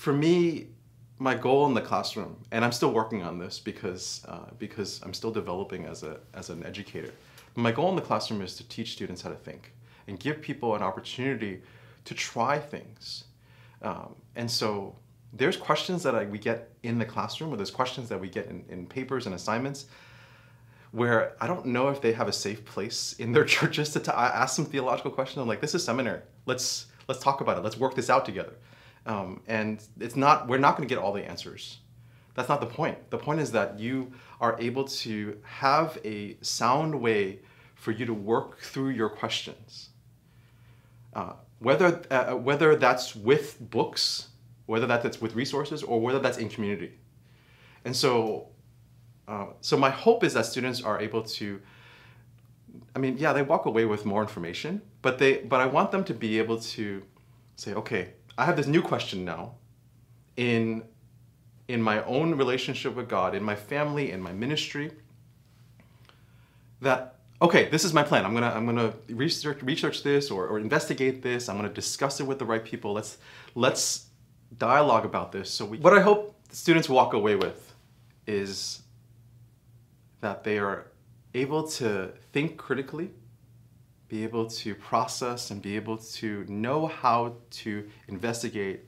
For 0.00 0.14
me, 0.14 0.68
my 1.18 1.34
goal 1.34 1.66
in 1.66 1.74
the 1.74 1.82
classroom, 1.82 2.42
and 2.52 2.64
I'm 2.64 2.72
still 2.72 2.90
working 2.90 3.22
on 3.22 3.38
this 3.38 3.58
because 3.60 4.24
uh, 4.26 4.48
because 4.58 4.98
I'm 5.02 5.12
still 5.12 5.30
developing 5.30 5.84
as 5.84 6.02
a 6.02 6.20
as 6.32 6.48
an 6.48 6.64
educator. 6.64 7.12
My 7.54 7.70
goal 7.70 7.90
in 7.90 7.96
the 7.96 8.00
classroom 8.00 8.40
is 8.40 8.56
to 8.56 8.66
teach 8.66 8.92
students 8.92 9.20
how 9.20 9.28
to 9.28 9.36
think 9.36 9.74
and 10.08 10.18
give 10.18 10.40
people 10.40 10.74
an 10.74 10.82
opportunity 10.82 11.60
to 12.06 12.14
try 12.14 12.58
things. 12.58 13.24
Um, 13.82 14.14
and 14.36 14.50
so 14.50 14.96
there's 15.34 15.58
questions 15.58 16.02
that 16.04 16.14
I, 16.14 16.24
we 16.24 16.38
get 16.38 16.70
in 16.82 16.98
the 16.98 17.04
classroom, 17.04 17.52
or 17.52 17.58
there's 17.58 17.70
questions 17.70 18.08
that 18.08 18.18
we 18.18 18.30
get 18.30 18.46
in, 18.46 18.64
in 18.70 18.86
papers 18.86 19.26
and 19.26 19.34
assignments 19.34 19.84
where 20.92 21.34
I 21.42 21.46
don't 21.46 21.66
know 21.66 21.90
if 21.90 22.00
they 22.00 22.12
have 22.12 22.26
a 22.26 22.32
safe 22.32 22.64
place 22.64 23.16
in 23.18 23.32
their 23.32 23.44
churches 23.56 23.90
to 23.90 24.00
t- 24.00 24.12
ask 24.12 24.56
some 24.56 24.64
theological 24.64 25.10
questions. 25.10 25.42
I'm 25.42 25.46
like, 25.46 25.60
this 25.60 25.74
is 25.74 25.84
seminary. 25.84 26.22
Let's 26.46 26.86
let's 27.06 27.22
talk 27.22 27.42
about 27.42 27.58
it. 27.58 27.64
Let's 27.64 27.76
work 27.76 27.94
this 27.94 28.08
out 28.08 28.24
together. 28.24 28.54
Um, 29.06 29.40
and 29.46 29.82
it's 29.98 30.16
not 30.16 30.46
we're 30.48 30.58
not 30.58 30.76
going 30.76 30.88
to 30.88 30.94
get 30.94 31.02
all 31.02 31.12
the 31.12 31.24
answers. 31.24 31.78
That's 32.34 32.48
not 32.48 32.60
the 32.60 32.66
point. 32.66 33.10
The 33.10 33.18
point 33.18 33.40
is 33.40 33.52
that 33.52 33.78
you 33.78 34.12
are 34.40 34.56
able 34.60 34.84
to 34.84 35.38
have 35.42 35.98
a 36.04 36.36
sound 36.42 37.00
way 37.00 37.40
for 37.74 37.90
you 37.92 38.06
to 38.06 38.14
work 38.14 38.60
through 38.60 38.90
your 38.90 39.08
questions. 39.08 39.90
Uh, 41.14 41.32
whether 41.58 42.02
uh, 42.10 42.34
whether 42.34 42.76
that's 42.76 43.16
with 43.16 43.58
books 43.58 44.30
whether 44.70 44.86
that's 44.86 45.20
with 45.20 45.34
resources 45.34 45.82
or 45.82 46.00
whether 46.00 46.20
that's 46.20 46.38
in 46.38 46.48
community. 46.48 46.92
And 47.84 47.94
so, 47.94 48.50
uh, 49.26 49.46
so 49.60 49.76
my 49.76 49.90
hope 49.90 50.22
is 50.22 50.34
that 50.34 50.46
students 50.46 50.80
are 50.80 51.00
able 51.00 51.24
to. 51.38 51.60
I 52.94 53.00
mean, 53.00 53.18
yeah, 53.18 53.32
they 53.32 53.42
walk 53.42 53.66
away 53.66 53.84
with 53.84 54.06
more 54.06 54.22
information, 54.22 54.80
but 55.02 55.18
they, 55.18 55.38
but 55.38 55.60
I 55.60 55.66
want 55.66 55.90
them 55.90 56.04
to 56.04 56.14
be 56.14 56.38
able 56.38 56.60
to 56.76 57.02
say, 57.56 57.74
okay, 57.74 58.12
I 58.38 58.44
have 58.44 58.56
this 58.56 58.66
new 58.66 58.82
question 58.82 59.24
now, 59.24 59.54
in, 60.36 60.84
in 61.68 61.82
my 61.82 62.02
own 62.04 62.34
relationship 62.34 62.94
with 62.94 63.08
God, 63.08 63.34
in 63.34 63.42
my 63.42 63.54
family, 63.54 64.10
in 64.10 64.20
my 64.20 64.32
ministry. 64.32 64.92
That 66.80 67.16
okay, 67.42 67.68
this 67.68 67.84
is 67.84 67.92
my 67.92 68.02
plan. 68.02 68.24
I'm 68.24 68.34
gonna 68.34 68.50
I'm 68.50 68.66
gonna 68.66 68.94
research 69.08 69.62
research 69.62 70.02
this 70.02 70.30
or, 70.30 70.46
or 70.46 70.58
investigate 70.58 71.22
this. 71.22 71.48
I'm 71.48 71.56
gonna 71.56 71.68
discuss 71.68 72.20
it 72.20 72.24
with 72.24 72.38
the 72.38 72.46
right 72.46 72.64
people. 72.64 72.92
Let's 72.92 73.18
let's 73.54 74.06
dialogue 74.56 75.04
about 75.04 75.32
this. 75.32 75.50
So 75.50 75.64
we, 75.64 75.78
what 75.78 75.96
I 75.96 76.00
hope 76.00 76.34
students 76.50 76.88
walk 76.88 77.12
away 77.12 77.36
with 77.36 77.74
is 78.26 78.82
that 80.20 80.44
they 80.44 80.58
are 80.58 80.86
able 81.34 81.66
to 81.68 82.12
think 82.32 82.56
critically, 82.56 83.10
be 84.10 84.24
able 84.24 84.46
to 84.46 84.74
process 84.74 85.52
and 85.52 85.62
be 85.62 85.76
able 85.76 85.96
to 85.96 86.44
know 86.48 86.88
how 86.88 87.32
to 87.50 87.88
investigate 88.08 88.80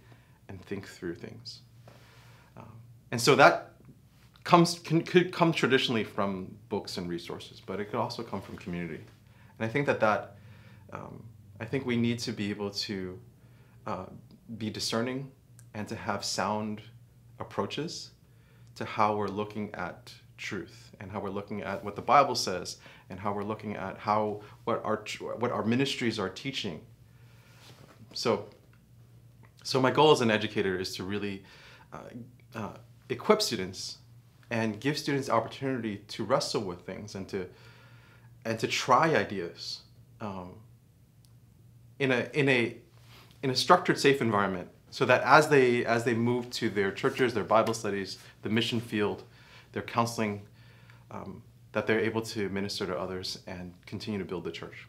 and 0.48 0.60
think 0.64 0.86
through 0.86 1.14
things. 1.14 1.60
Um, 2.56 2.72
and 3.12 3.20
so 3.20 3.36
that 3.36 3.74
comes 4.42 4.80
can, 4.80 5.02
could 5.02 5.32
come 5.32 5.52
traditionally 5.52 6.02
from 6.02 6.52
books 6.68 6.98
and 6.98 7.08
resources, 7.08 7.62
but 7.64 7.78
it 7.78 7.84
could 7.86 8.00
also 8.00 8.24
come 8.24 8.42
from 8.42 8.56
community. 8.56 9.04
And 9.58 9.64
I 9.64 9.68
think 9.68 9.86
that 9.86 10.00
that 10.00 10.36
um, 10.92 11.22
I 11.60 11.64
think 11.66 11.86
we 11.86 11.96
need 11.96 12.18
to 12.18 12.32
be 12.32 12.50
able 12.50 12.70
to 12.70 13.18
uh, 13.86 14.06
be 14.58 14.70
discerning 14.70 15.30
and 15.74 15.86
to 15.86 15.94
have 15.94 16.24
sound 16.24 16.82
approaches 17.38 18.10
to 18.74 18.84
how 18.84 19.14
we're 19.14 19.28
looking 19.28 19.72
at 19.74 20.12
truth 20.42 20.94
and 21.00 21.10
how 21.10 21.20
we're 21.20 21.30
looking 21.30 21.62
at 21.62 21.82
what 21.84 21.96
the 21.96 22.02
Bible 22.02 22.34
says 22.34 22.76
and 23.08 23.18
how 23.18 23.32
we're 23.32 23.44
looking 23.44 23.76
at 23.76 23.96
how 23.98 24.42
what 24.64 24.84
our 24.84 25.04
what 25.38 25.50
our 25.50 25.64
ministries 25.64 26.18
are 26.18 26.28
teaching. 26.28 26.80
So, 28.12 28.46
so 29.62 29.80
my 29.80 29.90
goal 29.90 30.10
as 30.10 30.20
an 30.20 30.30
educator 30.30 30.78
is 30.78 30.94
to 30.96 31.04
really 31.04 31.44
uh, 31.92 31.98
uh, 32.54 32.76
equip 33.08 33.40
students 33.40 33.98
and 34.50 34.78
give 34.80 34.98
students 34.98 35.30
opportunity 35.30 35.98
to 36.08 36.24
wrestle 36.24 36.62
with 36.62 36.80
things 36.82 37.14
and 37.14 37.26
to 37.28 37.48
and 38.44 38.58
to 38.58 38.66
try 38.66 39.14
ideas 39.14 39.80
um, 40.20 40.56
in 41.98 42.10
a 42.10 42.28
in 42.34 42.48
a 42.48 42.76
in 43.42 43.50
a 43.50 43.56
structured, 43.56 43.98
safe 43.98 44.20
environment 44.20 44.68
so 44.90 45.04
that 45.06 45.22
as 45.22 45.48
they 45.48 45.84
as 45.86 46.04
they 46.04 46.14
move 46.14 46.50
to 46.50 46.68
their 46.68 46.92
churches, 46.92 47.32
their 47.32 47.44
Bible 47.44 47.74
studies, 47.74 48.18
the 48.42 48.48
mission 48.48 48.80
field, 48.80 49.24
their 49.72 49.82
counseling, 49.82 50.42
um, 51.10 51.42
that 51.72 51.86
they're 51.86 52.00
able 52.00 52.22
to 52.22 52.48
minister 52.50 52.86
to 52.86 52.98
others 52.98 53.38
and 53.46 53.74
continue 53.86 54.18
to 54.18 54.24
build 54.24 54.44
the 54.44 54.52
church. 54.52 54.86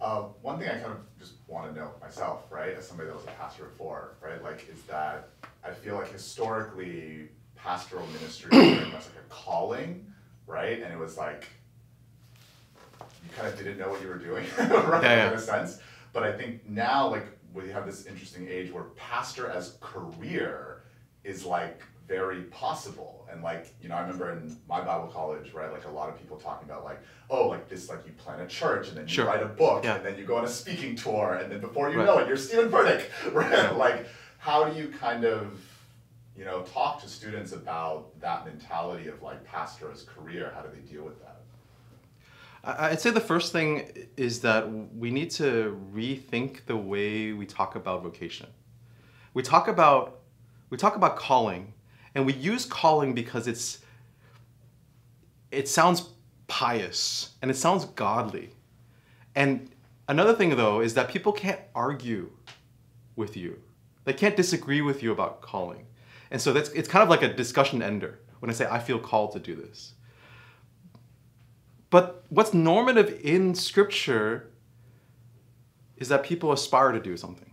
Uh, 0.00 0.22
one 0.40 0.58
thing 0.58 0.68
I 0.68 0.78
kind 0.78 0.92
of 0.92 1.18
just 1.18 1.34
want 1.46 1.72
to 1.72 1.78
note 1.78 2.00
myself, 2.00 2.44
right, 2.50 2.74
as 2.74 2.88
somebody 2.88 3.08
that 3.08 3.14
was 3.14 3.24
a 3.24 3.32
pastor 3.32 3.64
before, 3.64 4.14
right, 4.22 4.42
like, 4.42 4.66
is 4.72 4.80
that 4.82 5.28
I 5.62 5.72
feel 5.72 5.96
like 5.96 6.10
historically 6.10 7.28
pastoral 7.54 8.06
ministry 8.06 8.48
was 8.50 8.78
very 8.78 8.90
much 8.90 8.92
like 8.92 9.16
a 9.18 9.28
calling, 9.28 10.06
right, 10.46 10.82
and 10.82 10.92
it 10.92 10.98
was 10.98 11.18
like 11.18 11.46
you 12.98 13.30
kind 13.36 13.46
of 13.46 13.58
didn't 13.58 13.78
know 13.78 13.90
what 13.90 14.00
you 14.00 14.08
were 14.08 14.18
doing, 14.18 14.46
right, 14.58 15.02
yeah, 15.02 15.16
yeah. 15.16 15.28
in 15.28 15.34
a 15.34 15.38
sense. 15.38 15.80
But 16.14 16.22
I 16.22 16.32
think 16.32 16.66
now, 16.68 17.08
like 17.08 17.26
we 17.52 17.68
have 17.70 17.84
this 17.84 18.06
interesting 18.06 18.48
age 18.48 18.72
where 18.72 18.84
pastor 18.96 19.48
as 19.48 19.76
career 19.80 20.82
is 21.24 21.44
like 21.44 21.82
very 22.10 22.42
possible 22.50 23.24
and 23.30 23.40
like 23.40 23.72
you 23.80 23.88
know 23.88 23.94
i 23.94 24.00
remember 24.00 24.32
in 24.32 24.56
my 24.68 24.80
bible 24.80 25.06
college 25.06 25.52
right 25.52 25.70
like 25.70 25.86
a 25.86 25.90
lot 25.90 26.08
of 26.08 26.18
people 26.18 26.36
talking 26.36 26.68
about 26.68 26.84
like 26.84 26.98
oh 27.30 27.46
like 27.46 27.68
this 27.68 27.88
like 27.88 28.04
you 28.04 28.10
plan 28.14 28.40
a 28.40 28.46
church 28.48 28.88
and 28.88 28.96
then 28.96 29.04
you 29.04 29.14
sure. 29.14 29.26
write 29.26 29.44
a 29.44 29.46
book 29.46 29.84
yeah. 29.84 29.94
and 29.94 30.04
then 30.04 30.18
you 30.18 30.24
go 30.24 30.36
on 30.36 30.44
a 30.44 30.48
speaking 30.48 30.96
tour 30.96 31.38
and 31.40 31.52
then 31.52 31.60
before 31.60 31.88
you 31.88 31.98
right. 31.98 32.06
know 32.06 32.18
it 32.18 32.26
you're 32.26 32.36
Steven 32.36 32.68
Furtick 32.68 33.04
right 33.32 33.76
like 33.76 34.06
how 34.38 34.64
do 34.64 34.76
you 34.76 34.88
kind 34.88 35.24
of 35.24 35.60
you 36.36 36.44
know 36.44 36.62
talk 36.62 37.00
to 37.00 37.08
students 37.08 37.52
about 37.52 38.18
that 38.20 38.44
mentality 38.44 39.06
of 39.06 39.22
like 39.22 39.44
pastor 39.44 39.88
as 39.92 40.02
career 40.02 40.52
how 40.52 40.62
do 40.62 40.68
they 40.74 40.82
deal 40.92 41.04
with 41.04 41.20
that 41.20 41.36
I'd 42.62 43.00
say 43.00 43.10
the 43.10 43.20
first 43.20 43.52
thing 43.52 43.88
is 44.18 44.40
that 44.40 44.70
we 44.94 45.10
need 45.10 45.30
to 45.30 45.80
rethink 45.94 46.66
the 46.66 46.76
way 46.76 47.32
we 47.32 47.46
talk 47.46 47.74
about 47.74 48.02
vocation. 48.02 48.48
We 49.32 49.42
talk 49.42 49.66
about 49.66 50.20
we 50.70 50.76
talk 50.76 50.94
about 50.94 51.16
calling, 51.16 51.72
and 52.14 52.26
we 52.26 52.32
use 52.32 52.64
calling 52.64 53.14
because 53.14 53.46
it's 53.46 53.78
it 55.50 55.68
sounds 55.68 56.10
pious 56.46 57.30
and 57.42 57.50
it 57.50 57.56
sounds 57.56 57.84
godly. 57.84 58.50
And 59.34 59.70
another 60.08 60.34
thing 60.34 60.56
though 60.56 60.80
is 60.80 60.94
that 60.94 61.08
people 61.08 61.32
can't 61.32 61.60
argue 61.74 62.30
with 63.16 63.36
you. 63.36 63.60
They 64.04 64.12
can't 64.12 64.36
disagree 64.36 64.80
with 64.80 65.02
you 65.02 65.12
about 65.12 65.40
calling. 65.40 65.86
And 66.30 66.40
so 66.40 66.52
that's 66.52 66.70
it's 66.70 66.88
kind 66.88 67.02
of 67.02 67.08
like 67.08 67.22
a 67.22 67.32
discussion 67.32 67.82
ender 67.82 68.20
when 68.40 68.50
I 68.50 68.54
say 68.54 68.66
I 68.70 68.78
feel 68.78 68.98
called 68.98 69.32
to 69.32 69.38
do 69.38 69.54
this. 69.54 69.94
But 71.90 72.24
what's 72.28 72.54
normative 72.54 73.20
in 73.22 73.54
Scripture 73.54 74.50
is 75.96 76.08
that 76.08 76.22
people 76.22 76.52
aspire 76.52 76.92
to 76.92 77.00
do 77.00 77.16
something. 77.16 77.50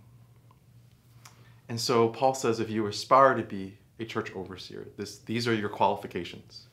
And 1.70 1.80
so 1.80 2.10
Paul 2.10 2.34
says 2.34 2.60
if 2.60 2.70
you 2.70 2.88
aspire 2.88 3.34
to 3.34 3.44
be 3.44 3.78
a 4.00 4.06
church 4.06 4.32
overseer, 4.36 4.88
this, 4.98 5.20
these 5.20 5.48
are 5.48 5.54
your 5.54 5.70
qualifications. 5.70 6.68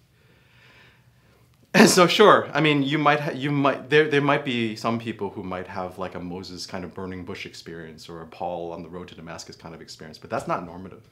And 1.77 1.91
so, 1.91 2.07
sure, 2.07 2.49
I 2.53 2.61
mean, 2.61 2.85
you 2.85 2.99
might, 2.99 3.19
ha- 3.19 3.33
you 3.35 3.51
might, 3.51 3.91
there, 3.91 4.09
there 4.09 4.21
might 4.21 4.45
be 4.45 4.77
some 4.77 4.99
people 4.99 5.31
who 5.31 5.43
might 5.43 5.67
have 5.67 5.99
like 5.99 6.15
a 6.15 6.21
Moses 6.21 6.67
kind 6.67 6.85
of 6.85 6.95
burning 6.95 7.25
bush 7.25 7.47
experience 7.47 8.09
or 8.09 8.23
a 8.23 8.27
Paul 8.27 8.73
on 8.73 8.83
the 8.85 8.89
road 8.89 9.09
to 9.09 9.17
Damascus 9.17 9.57
kind 9.57 9.75
of 9.75 9.81
experience, 9.81 10.17
but 10.17 10.31
that's 10.31 10.47
not 10.47 10.65
normative. 10.65 11.03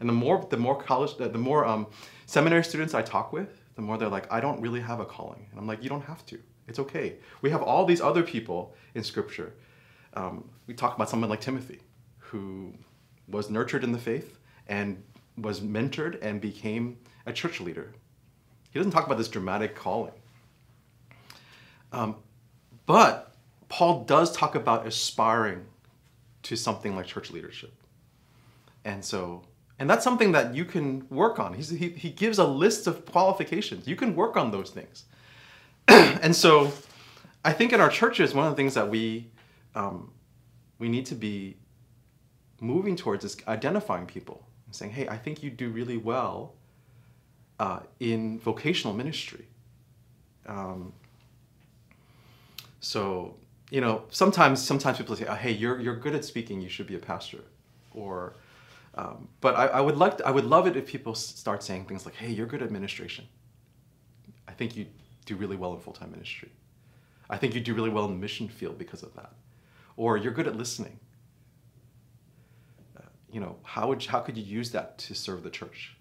And 0.00 0.08
the 0.08 0.14
more, 0.14 0.46
the 0.48 0.56
more 0.56 0.80
college, 0.80 1.16
the 1.18 1.28
more 1.38 1.66
um, 1.66 1.86
seminary 2.24 2.64
students 2.64 2.94
I 2.94 3.02
talk 3.02 3.32
with, 3.32 3.62
the 3.74 3.82
more 3.82 3.98
they're 3.98 4.08
like, 4.08 4.32
I 4.32 4.40
don't 4.40 4.60
really 4.60 4.80
have 4.80 5.00
a 5.00 5.04
calling. 5.04 5.46
And 5.50 5.60
I'm 5.60 5.66
like, 5.66 5.82
you 5.82 5.90
don't 5.90 6.04
have 6.04 6.24
to. 6.26 6.38
It's 6.66 6.78
okay. 6.78 7.16
We 7.42 7.50
have 7.50 7.62
all 7.62 7.84
these 7.84 8.00
other 8.00 8.22
people 8.22 8.74
in 8.94 9.04
Scripture. 9.04 9.52
Um, 10.14 10.48
we 10.66 10.72
talk 10.72 10.96
about 10.96 11.10
someone 11.10 11.28
like 11.28 11.42
Timothy, 11.42 11.80
who 12.18 12.72
was 13.28 13.50
nurtured 13.50 13.84
in 13.84 13.92
the 13.92 13.98
faith 13.98 14.38
and 14.66 15.02
was 15.36 15.60
mentored 15.60 16.18
and 16.22 16.40
became 16.40 16.98
a 17.26 17.32
church 17.32 17.60
leader. 17.60 17.92
He 18.70 18.78
doesn't 18.78 18.92
talk 18.92 19.06
about 19.06 19.18
this 19.18 19.28
dramatic 19.28 19.74
calling. 19.74 20.12
Um, 21.92 22.16
but 22.86 23.34
Paul 23.68 24.04
does 24.04 24.34
talk 24.36 24.54
about 24.54 24.86
aspiring 24.86 25.64
to 26.44 26.56
something 26.56 26.94
like 26.94 27.06
church 27.06 27.30
leadership. 27.30 27.72
And 28.84 29.04
so, 29.04 29.42
and 29.78 29.90
that's 29.90 30.04
something 30.04 30.32
that 30.32 30.54
you 30.54 30.64
can 30.64 31.08
work 31.08 31.38
on. 31.38 31.54
He's, 31.54 31.70
he, 31.70 31.90
he 31.90 32.10
gives 32.10 32.38
a 32.38 32.46
list 32.46 32.86
of 32.86 33.04
qualifications. 33.04 33.88
You 33.88 33.96
can 33.96 34.14
work 34.14 34.36
on 34.36 34.50
those 34.50 34.70
things. 34.70 35.04
and 35.88 36.34
so, 36.34 36.72
I 37.44 37.52
think 37.52 37.72
in 37.72 37.80
our 37.80 37.88
churches, 37.88 38.34
one 38.34 38.46
of 38.46 38.52
the 38.52 38.56
things 38.56 38.74
that 38.74 38.88
we, 38.88 39.30
um, 39.74 40.12
we 40.78 40.88
need 40.88 41.06
to 41.06 41.14
be 41.14 41.56
moving 42.60 42.96
towards 42.96 43.24
is 43.24 43.36
identifying 43.46 44.06
people 44.06 44.46
and 44.66 44.74
saying, 44.74 44.92
hey, 44.92 45.08
I 45.08 45.16
think 45.16 45.42
you 45.42 45.50
do 45.50 45.70
really 45.70 45.96
well 45.96 46.54
uh, 47.58 47.80
in 48.00 48.38
vocational 48.40 48.94
ministry. 48.94 49.46
Um, 50.46 50.92
so, 52.80 53.36
you 53.70 53.80
know, 53.80 54.04
sometimes 54.10 54.62
sometimes 54.62 54.98
people 54.98 55.16
say, 55.16 55.26
oh, 55.26 55.34
hey, 55.34 55.52
you're, 55.52 55.80
you're 55.80 55.96
good 55.96 56.14
at 56.14 56.24
speaking, 56.24 56.60
you 56.60 56.68
should 56.68 56.86
be 56.86 56.94
a 56.94 57.00
pastor. 57.00 57.40
Or, 57.94 58.36
um, 58.94 59.28
but 59.40 59.56
I, 59.56 59.66
I, 59.66 59.80
would 59.80 59.96
like 59.96 60.18
to, 60.18 60.26
I 60.26 60.30
would 60.30 60.44
love 60.44 60.66
it 60.66 60.76
if 60.76 60.86
people 60.86 61.14
start 61.14 61.62
saying 61.62 61.86
things 61.86 62.04
like, 62.04 62.14
hey, 62.14 62.30
you're 62.30 62.46
good 62.46 62.62
at 62.62 62.66
administration. 62.66 63.26
I 64.46 64.52
think 64.52 64.76
you 64.76 64.86
do 65.24 65.36
really 65.36 65.56
well 65.56 65.74
in 65.74 65.80
full-time 65.80 66.10
ministry. 66.10 66.50
I 67.28 67.36
think 67.36 67.54
you 67.54 67.60
do 67.60 67.74
really 67.74 67.90
well 67.90 68.04
in 68.04 68.12
the 68.12 68.18
mission 68.18 68.48
field 68.48 68.78
because 68.78 69.02
of 69.02 69.14
that. 69.14 69.32
Or 69.96 70.16
you're 70.16 70.32
good 70.32 70.46
at 70.46 70.56
listening 70.56 71.00
you 73.36 73.42
know, 73.42 73.56
how, 73.64 73.88
would, 73.88 74.02
how 74.02 74.20
could 74.20 74.34
you 74.38 74.42
use 74.42 74.70
that 74.70 74.96
to 74.96 75.14
serve 75.14 75.42
the 75.42 75.50
church? 75.50 75.94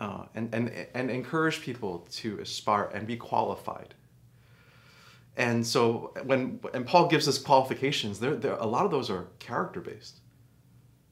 Uh, 0.00 0.26
and, 0.36 0.54
and, 0.54 0.70
and 0.94 1.10
encourage 1.10 1.60
people 1.60 2.06
to 2.12 2.38
aspire 2.38 2.84
and 2.94 3.04
be 3.04 3.16
qualified. 3.16 3.94
And 5.36 5.66
so 5.66 6.14
when 6.22 6.60
and 6.72 6.86
Paul 6.86 7.08
gives 7.08 7.26
us 7.26 7.36
qualifications, 7.36 8.20
there, 8.20 8.36
there 8.36 8.54
a 8.54 8.66
lot 8.66 8.84
of 8.84 8.92
those 8.92 9.10
are 9.10 9.26
character 9.40 9.80
based, 9.80 10.20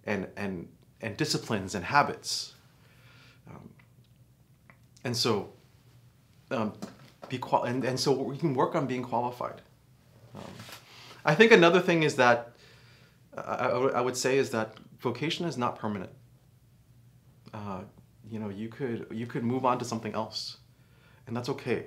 and 0.05 0.29
and 0.37 0.69
and 1.01 1.17
disciplines 1.17 1.75
and 1.75 1.85
habits. 1.85 2.55
Um, 3.49 3.71
and 5.05 5.17
so, 5.17 5.51
um, 6.51 6.73
be 7.29 7.39
qual 7.39 7.65
and, 7.65 7.85
and 7.85 7.99
so 7.99 8.13
we 8.13 8.37
can 8.37 8.55
work 8.55 8.75
on 8.75 8.87
being 8.87 9.03
qualified. 9.03 9.63
Um, 10.35 10.53
I 11.25 11.35
think 11.35 11.53
another 11.53 11.81
thing 11.81 12.03
is 12.03 12.17
that 12.17 12.53
I, 13.47 14.01
would 14.01 14.17
say 14.17 14.39
is 14.39 14.51
that 14.51 14.75
vocation 15.01 15.47
is 15.47 15.57
not 15.57 15.79
permanent. 15.79 16.11
Uh, 17.53 17.83
you 18.31 18.39
know, 18.39 18.49
you 18.49 18.69
could 18.69 19.07
you 19.11 19.27
could 19.27 19.45
move 19.45 19.65
on 19.65 19.79
to 19.79 19.85
something 19.85 20.15
else, 20.15 20.59
and 21.27 21.37
that's 21.37 21.49
okay. 21.49 21.87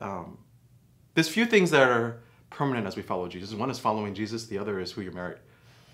Um, 0.00 0.38
there's 1.14 1.28
few 1.28 1.44
things 1.44 1.70
that 1.70 1.82
are 1.82 2.20
permanent 2.48 2.86
as 2.86 2.96
we 2.96 3.02
follow 3.02 3.28
Jesus. 3.28 3.52
One 3.54 3.70
is 3.70 3.78
following 3.78 4.14
Jesus. 4.14 4.46
The 4.46 4.58
other 4.58 4.80
is 4.80 4.92
who 4.92 5.02
you're 5.02 5.12
married, 5.12 5.38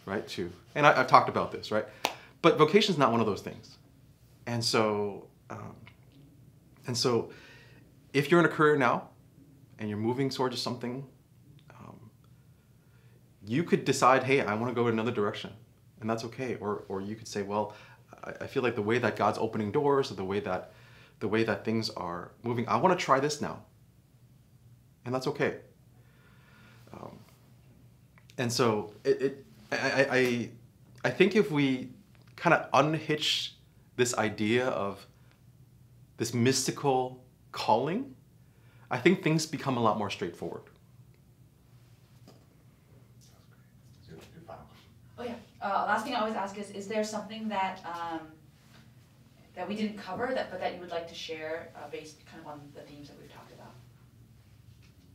right? 0.05 0.27
To 0.29 0.51
and 0.75 0.87
I, 0.87 0.95
have 0.95 1.07
talked 1.09 1.29
about 1.29 1.51
this, 1.51 1.71
right? 1.71 1.87
But 2.43 2.59
vocation 2.59 2.93
is 2.93 2.99
not 2.99 3.11
one 3.11 3.21
of 3.21 3.27
those 3.27 3.43
things, 3.43 3.77
and 4.47 4.65
so 4.65 5.27
um, 5.51 5.75
and 6.87 6.97
so, 6.97 7.31
if 8.13 8.31
you're 8.31 8.41
in 8.41 8.47
a 8.47 8.51
career 8.51 8.77
now, 8.77 9.09
and 9.79 9.89
you're 9.89 9.99
moving 9.99 10.31
towards 10.31 10.61
something, 10.61 11.05
you 13.47 13.63
could 13.65 13.85
decide, 13.85 14.25
hey, 14.25 14.41
I 14.41 14.55
want 14.55 14.69
to 14.71 14.75
go 14.75 14.89
in 14.89 14.95
another 14.95 15.13
direction 15.13 15.53
and 16.01 16.09
that's 16.09 16.25
okay. 16.25 16.57
Or, 16.61 16.85
or 16.89 17.01
you 17.01 17.15
could 17.15 17.29
say, 17.29 17.43
well, 17.43 17.75
I, 18.25 18.33
I 18.43 18.47
feel 18.47 18.63
like 18.63 18.75
the 18.75 18.83
way 18.83 18.99
that 18.99 19.17
God's 19.17 19.39
opening 19.39 19.73
doors, 19.73 20.11
or 20.11 20.15
the 20.15 20.25
way 20.25 20.41
that, 20.41 20.73
the 21.21 21.29
way 21.29 21.45
that 21.45 21.65
things 21.65 21.91
are 21.91 22.33
moving, 22.43 22.69
I 22.69 22.77
want 22.77 22.99
to 22.99 23.05
try 23.05 23.21
this 23.21 23.41
now, 23.41 23.63
and 25.05 25.15
that's 25.15 25.27
okay. 25.29 25.57
Um, 26.93 27.19
and 28.39 28.53
so 28.53 28.93
it, 29.05 29.23
it 29.23 29.45
I, 29.73 30.07
I, 30.11 30.51
I 31.05 31.11
think 31.11 31.37
if 31.37 31.51
we 31.51 31.91
kind 32.37 32.55
of 32.55 32.69
unhitch 32.73 33.55
this 33.97 34.17
idea 34.17 34.69
of 34.69 35.07
this 36.19 36.35
mystical 36.35 37.25
calling, 37.53 38.15
I 38.91 38.99
think 38.99 39.23
things 39.23 39.47
become 39.47 39.77
a 39.77 39.81
lot 39.81 39.99
more 39.99 40.11
straightforward. 40.11 40.63
Uh, 45.67 45.85
last 45.87 46.05
thing 46.05 46.15
I 46.15 46.21
always 46.21 46.37
ask 46.37 46.57
is, 46.59 46.71
is 46.71 46.87
there 46.87 47.03
something 47.03 47.49
that 47.49 47.81
um, 47.85 48.21
that 49.55 49.67
we 49.69 49.75
didn't 49.75 49.99
cover 49.99 50.31
that, 50.33 50.51
but 50.51 50.61
that 50.61 50.75
you 50.75 50.81
would 50.81 50.91
like 50.91 51.09
to 51.09 51.15
share 51.15 51.73
uh, 51.75 51.89
based 51.91 52.25
kind 52.27 52.41
of 52.41 52.47
on 52.47 52.61
the 52.75 52.83
themes 52.83 53.09
that 53.09 53.19
we've 53.19 53.33
talked 53.33 53.53
about? 53.53 53.73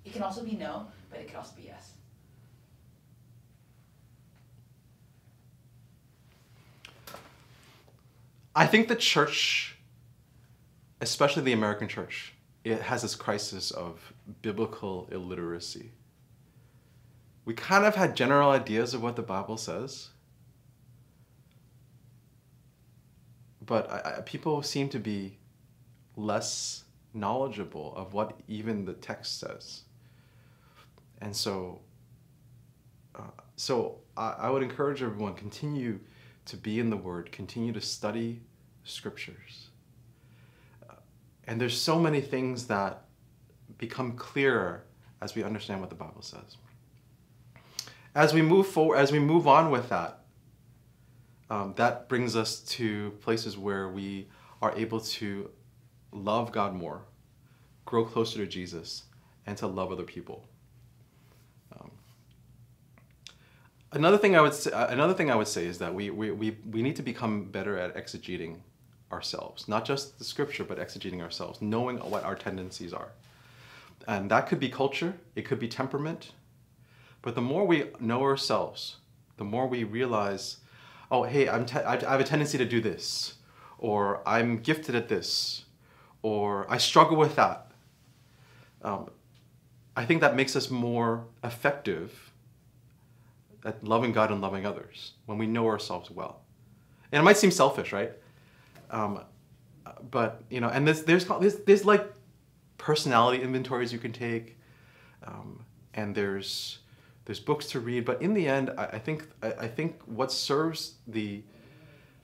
It 0.03 0.13
can 0.13 0.23
also 0.23 0.43
be 0.43 0.55
no, 0.55 0.87
but 1.09 1.19
it 1.19 1.27
can 1.27 1.37
also 1.37 1.55
be 1.55 1.63
yes. 1.63 1.93
I 8.53 8.67
think 8.67 8.89
the 8.89 8.95
church, 8.95 9.77
especially 10.99 11.43
the 11.43 11.53
American 11.53 11.87
church, 11.87 12.33
it 12.65 12.81
has 12.81 13.03
this 13.03 13.15
crisis 13.15 13.71
of 13.71 14.11
biblical 14.41 15.07
illiteracy. 15.11 15.91
We 17.45 17.53
kind 17.53 17.85
of 17.85 17.95
had 17.95 18.15
general 18.15 18.49
ideas 18.49 18.93
of 18.93 19.01
what 19.01 19.15
the 19.15 19.21
Bible 19.21 19.55
says, 19.57 20.09
but 23.65 23.89
I, 23.89 24.17
I, 24.17 24.21
people 24.21 24.61
seem 24.63 24.89
to 24.89 24.99
be 24.99 25.37
less 26.15 26.83
knowledgeable 27.13 27.93
of 27.95 28.13
what 28.13 28.39
even 28.47 28.85
the 28.85 28.93
text 28.93 29.39
says. 29.39 29.81
And 31.21 31.35
so, 31.35 31.79
uh, 33.15 33.21
so 33.55 33.99
I, 34.17 34.35
I 34.39 34.49
would 34.49 34.63
encourage 34.63 35.03
everyone 35.03 35.35
continue 35.35 35.99
to 36.45 36.57
be 36.57 36.79
in 36.79 36.89
the 36.89 36.97
Word, 36.97 37.31
continue 37.31 37.71
to 37.73 37.81
study 37.81 38.41
scriptures. 38.83 39.67
Uh, 40.89 40.95
and 41.47 41.61
there's 41.61 41.79
so 41.79 41.99
many 41.99 42.21
things 42.21 42.67
that 42.67 43.05
become 43.77 44.13
clearer 44.13 44.83
as 45.21 45.35
we 45.35 45.43
understand 45.43 45.79
what 45.79 45.89
the 45.89 45.95
Bible 45.95 46.21
says. 46.21 46.57
As 48.15 48.33
we 48.33 48.41
move 48.41 48.67
forward, 48.67 48.97
as 48.97 49.11
we 49.11 49.19
move 49.19 49.47
on 49.47 49.71
with 49.71 49.89
that, 49.89 50.20
um, 51.51 51.73
that 51.75 52.07
brings 52.07 52.37
us 52.37 52.61
to 52.61 53.11
places 53.21 53.57
where 53.57 53.89
we 53.89 54.29
are 54.61 54.73
able 54.77 55.01
to 55.01 55.49
love 56.13 56.53
God 56.53 56.73
more, 56.73 57.01
grow 57.85 58.05
closer 58.05 58.37
to 58.37 58.47
Jesus, 58.47 59.03
and 59.45 59.57
to 59.57 59.67
love 59.67 59.91
other 59.91 60.03
people. 60.03 60.47
Um, 61.77 61.91
another 63.91 64.17
thing 64.17 64.37
I 64.37 64.41
would 64.41 64.53
say, 64.53 64.71
uh, 64.71 64.87
another 64.87 65.13
thing 65.13 65.29
I 65.29 65.35
would 65.35 65.47
say 65.47 65.65
is 65.65 65.77
that 65.79 65.93
we, 65.93 66.09
we, 66.09 66.31
we, 66.31 66.57
we 66.71 66.81
need 66.81 66.95
to 66.95 67.03
become 67.03 67.43
better 67.43 67.77
at 67.77 67.97
exegeting 67.97 68.61
ourselves, 69.11 69.67
not 69.67 69.83
just 69.83 70.19
the 70.19 70.23
scripture, 70.23 70.63
but 70.63 70.77
exegeting 70.77 71.21
ourselves, 71.21 71.61
knowing 71.61 71.97
what 71.97 72.23
our 72.23 72.35
tendencies 72.35 72.93
are. 72.93 73.09
And 74.07 74.31
that 74.31 74.47
could 74.47 74.59
be 74.59 74.69
culture, 74.69 75.15
it 75.35 75.41
could 75.41 75.59
be 75.59 75.67
temperament, 75.67 76.31
but 77.21 77.35
the 77.35 77.41
more 77.41 77.67
we 77.67 77.89
know 77.99 78.21
ourselves, 78.21 78.95
the 79.35 79.43
more 79.43 79.67
we 79.67 79.83
realize 79.83 80.57
oh, 81.11 81.23
hey, 81.23 81.49
I'm 81.49 81.65
I 81.85 81.97
have 81.97 82.21
a 82.21 82.23
tendency 82.23 82.57
to 82.57 82.65
do 82.65 82.79
this, 82.79 83.35
or 83.77 84.27
I'm 84.27 84.59
gifted 84.59 84.95
at 84.95 85.09
this, 85.09 85.65
or 86.21 86.65
I 86.69 86.77
struggle 86.77 87.17
with 87.17 87.35
that. 87.35 87.71
Um, 88.81 89.09
I 89.95 90.05
think 90.05 90.21
that 90.21 90.35
makes 90.35 90.55
us 90.55 90.71
more 90.71 91.25
effective 91.43 92.31
at 93.65 93.83
loving 93.83 94.13
God 94.13 94.31
and 94.31 94.41
loving 94.41 94.65
others 94.65 95.11
when 95.25 95.37
we 95.37 95.45
know 95.45 95.67
ourselves 95.67 96.09
well. 96.09 96.41
And 97.11 97.19
it 97.19 97.23
might 97.23 97.37
seem 97.37 97.51
selfish, 97.51 97.91
right? 97.91 98.13
Um, 98.89 99.19
but 100.09 100.41
you 100.49 100.61
know, 100.61 100.69
and 100.69 100.87
there's 100.87 101.03
there's 101.03 101.25
there's, 101.25 101.55
there's 101.57 101.85
like 101.85 102.11
personality 102.77 103.43
inventories 103.43 103.91
you 103.91 103.99
can 103.99 104.13
take, 104.13 104.57
um, 105.27 105.65
and 105.93 106.15
there's 106.15 106.79
there's 107.31 107.39
books 107.39 107.65
to 107.67 107.79
read, 107.79 108.03
but 108.03 108.21
in 108.21 108.33
the 108.33 108.45
end, 108.45 108.71
I, 108.77 108.87
I 108.87 108.99
think 108.99 109.25
I, 109.41 109.53
I 109.61 109.67
think 109.69 110.01
what 110.05 110.33
serves 110.33 110.95
the 111.07 111.41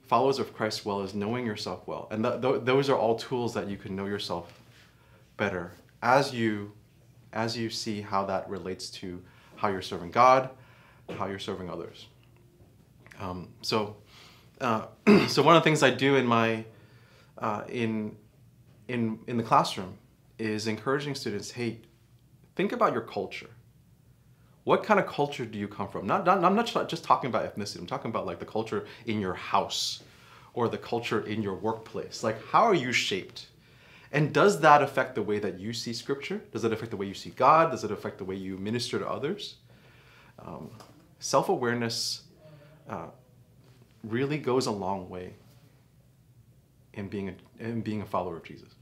followers 0.02 0.38
of 0.38 0.54
Christ 0.54 0.86
well 0.86 1.00
is 1.00 1.16
knowing 1.16 1.46
yourself 1.46 1.88
well, 1.88 2.10
and 2.12 2.26
th- 2.26 2.42
th- 2.42 2.66
those 2.66 2.90
are 2.90 2.98
all 2.98 3.16
tools 3.16 3.54
that 3.54 3.70
you 3.70 3.78
can 3.78 3.96
know 3.96 4.06
yourself 4.06 4.62
better 5.38 5.72
as 6.04 6.34
you 6.34 6.74
as 7.32 7.58
you 7.58 7.70
see 7.70 8.02
how 8.02 8.26
that 8.26 8.50
relates 8.50 8.90
to 8.90 9.24
how 9.56 9.70
you're 9.70 9.82
serving 9.82 10.12
God, 10.12 10.50
how 11.18 11.28
you're 11.28 11.40
serving 11.40 11.70
others. 11.70 12.08
Um, 13.18 13.48
so, 13.62 13.96
uh, 14.60 14.88
so 15.30 15.42
one 15.42 15.56
of 15.56 15.64
the 15.64 15.70
things 15.70 15.84
I 15.84 15.92
do 15.92 16.18
in 16.18 16.28
my 16.28 16.66
uh, 17.38 17.64
in 17.70 18.18
in 18.90 19.20
in 19.26 19.38
the 19.38 19.44
classroom 19.44 20.00
is 20.38 20.68
encouraging 20.68 21.16
students. 21.16 21.52
Hey, 21.52 21.80
think 22.58 22.74
about 22.74 22.92
your 22.92 23.04
culture. 23.04 23.52
What 24.68 24.84
kind 24.84 25.00
of 25.00 25.08
culture 25.08 25.46
do 25.46 25.58
you 25.58 25.70
come 25.70 25.88
from? 25.88 26.06
Not, 26.06 26.26
not 26.26 26.44
I'm 26.44 26.54
not 26.54 26.66
just 26.90 27.06
talking 27.06 27.30
about 27.30 27.56
ethnicity. 27.56 27.80
I'm 27.80 27.88
talking 27.88 28.12
about 28.12 28.26
like 28.26 28.40
the 28.40 28.46
culture 28.46 28.86
in 29.06 29.22
your 29.22 29.34
house 29.34 30.04
or 30.54 30.68
the 30.68 30.78
culture 30.78 31.26
in 31.26 31.42
your 31.42 31.56
workplace. 31.56 32.22
Like 32.22 32.46
how 32.48 32.64
are 32.64 32.74
you 32.76 32.92
shaped? 32.92 33.48
And 34.12 34.34
does 34.34 34.60
that 34.60 34.82
affect 34.82 35.16
the 35.16 35.22
way 35.22 35.40
that 35.40 35.58
you 35.58 35.72
see 35.72 35.94
scripture? 35.94 36.42
Does 36.52 36.66
it 36.66 36.74
affect 36.74 36.92
the 36.92 36.98
way 36.98 37.06
you 37.06 37.14
see 37.14 37.30
God? 37.30 37.72
Does 37.72 37.86
it 37.86 37.92
affect 37.92 38.18
the 38.18 38.26
way 38.26 38.36
you 38.36 38.58
minister 38.58 39.00
to 39.00 39.08
others? 39.08 39.56
Um, 40.38 40.70
Self 41.20 41.48
awareness 41.48 42.24
uh, 42.90 43.08
really 44.04 44.38
goes 44.38 44.68
a 44.68 44.72
long 44.72 45.08
way 45.08 45.36
in 46.94 47.08
being 47.08 47.30
a, 47.30 47.64
in 47.64 47.80
being 47.80 48.02
a 48.02 48.06
follower 48.06 48.36
of 48.36 48.44
Jesus. 48.44 48.76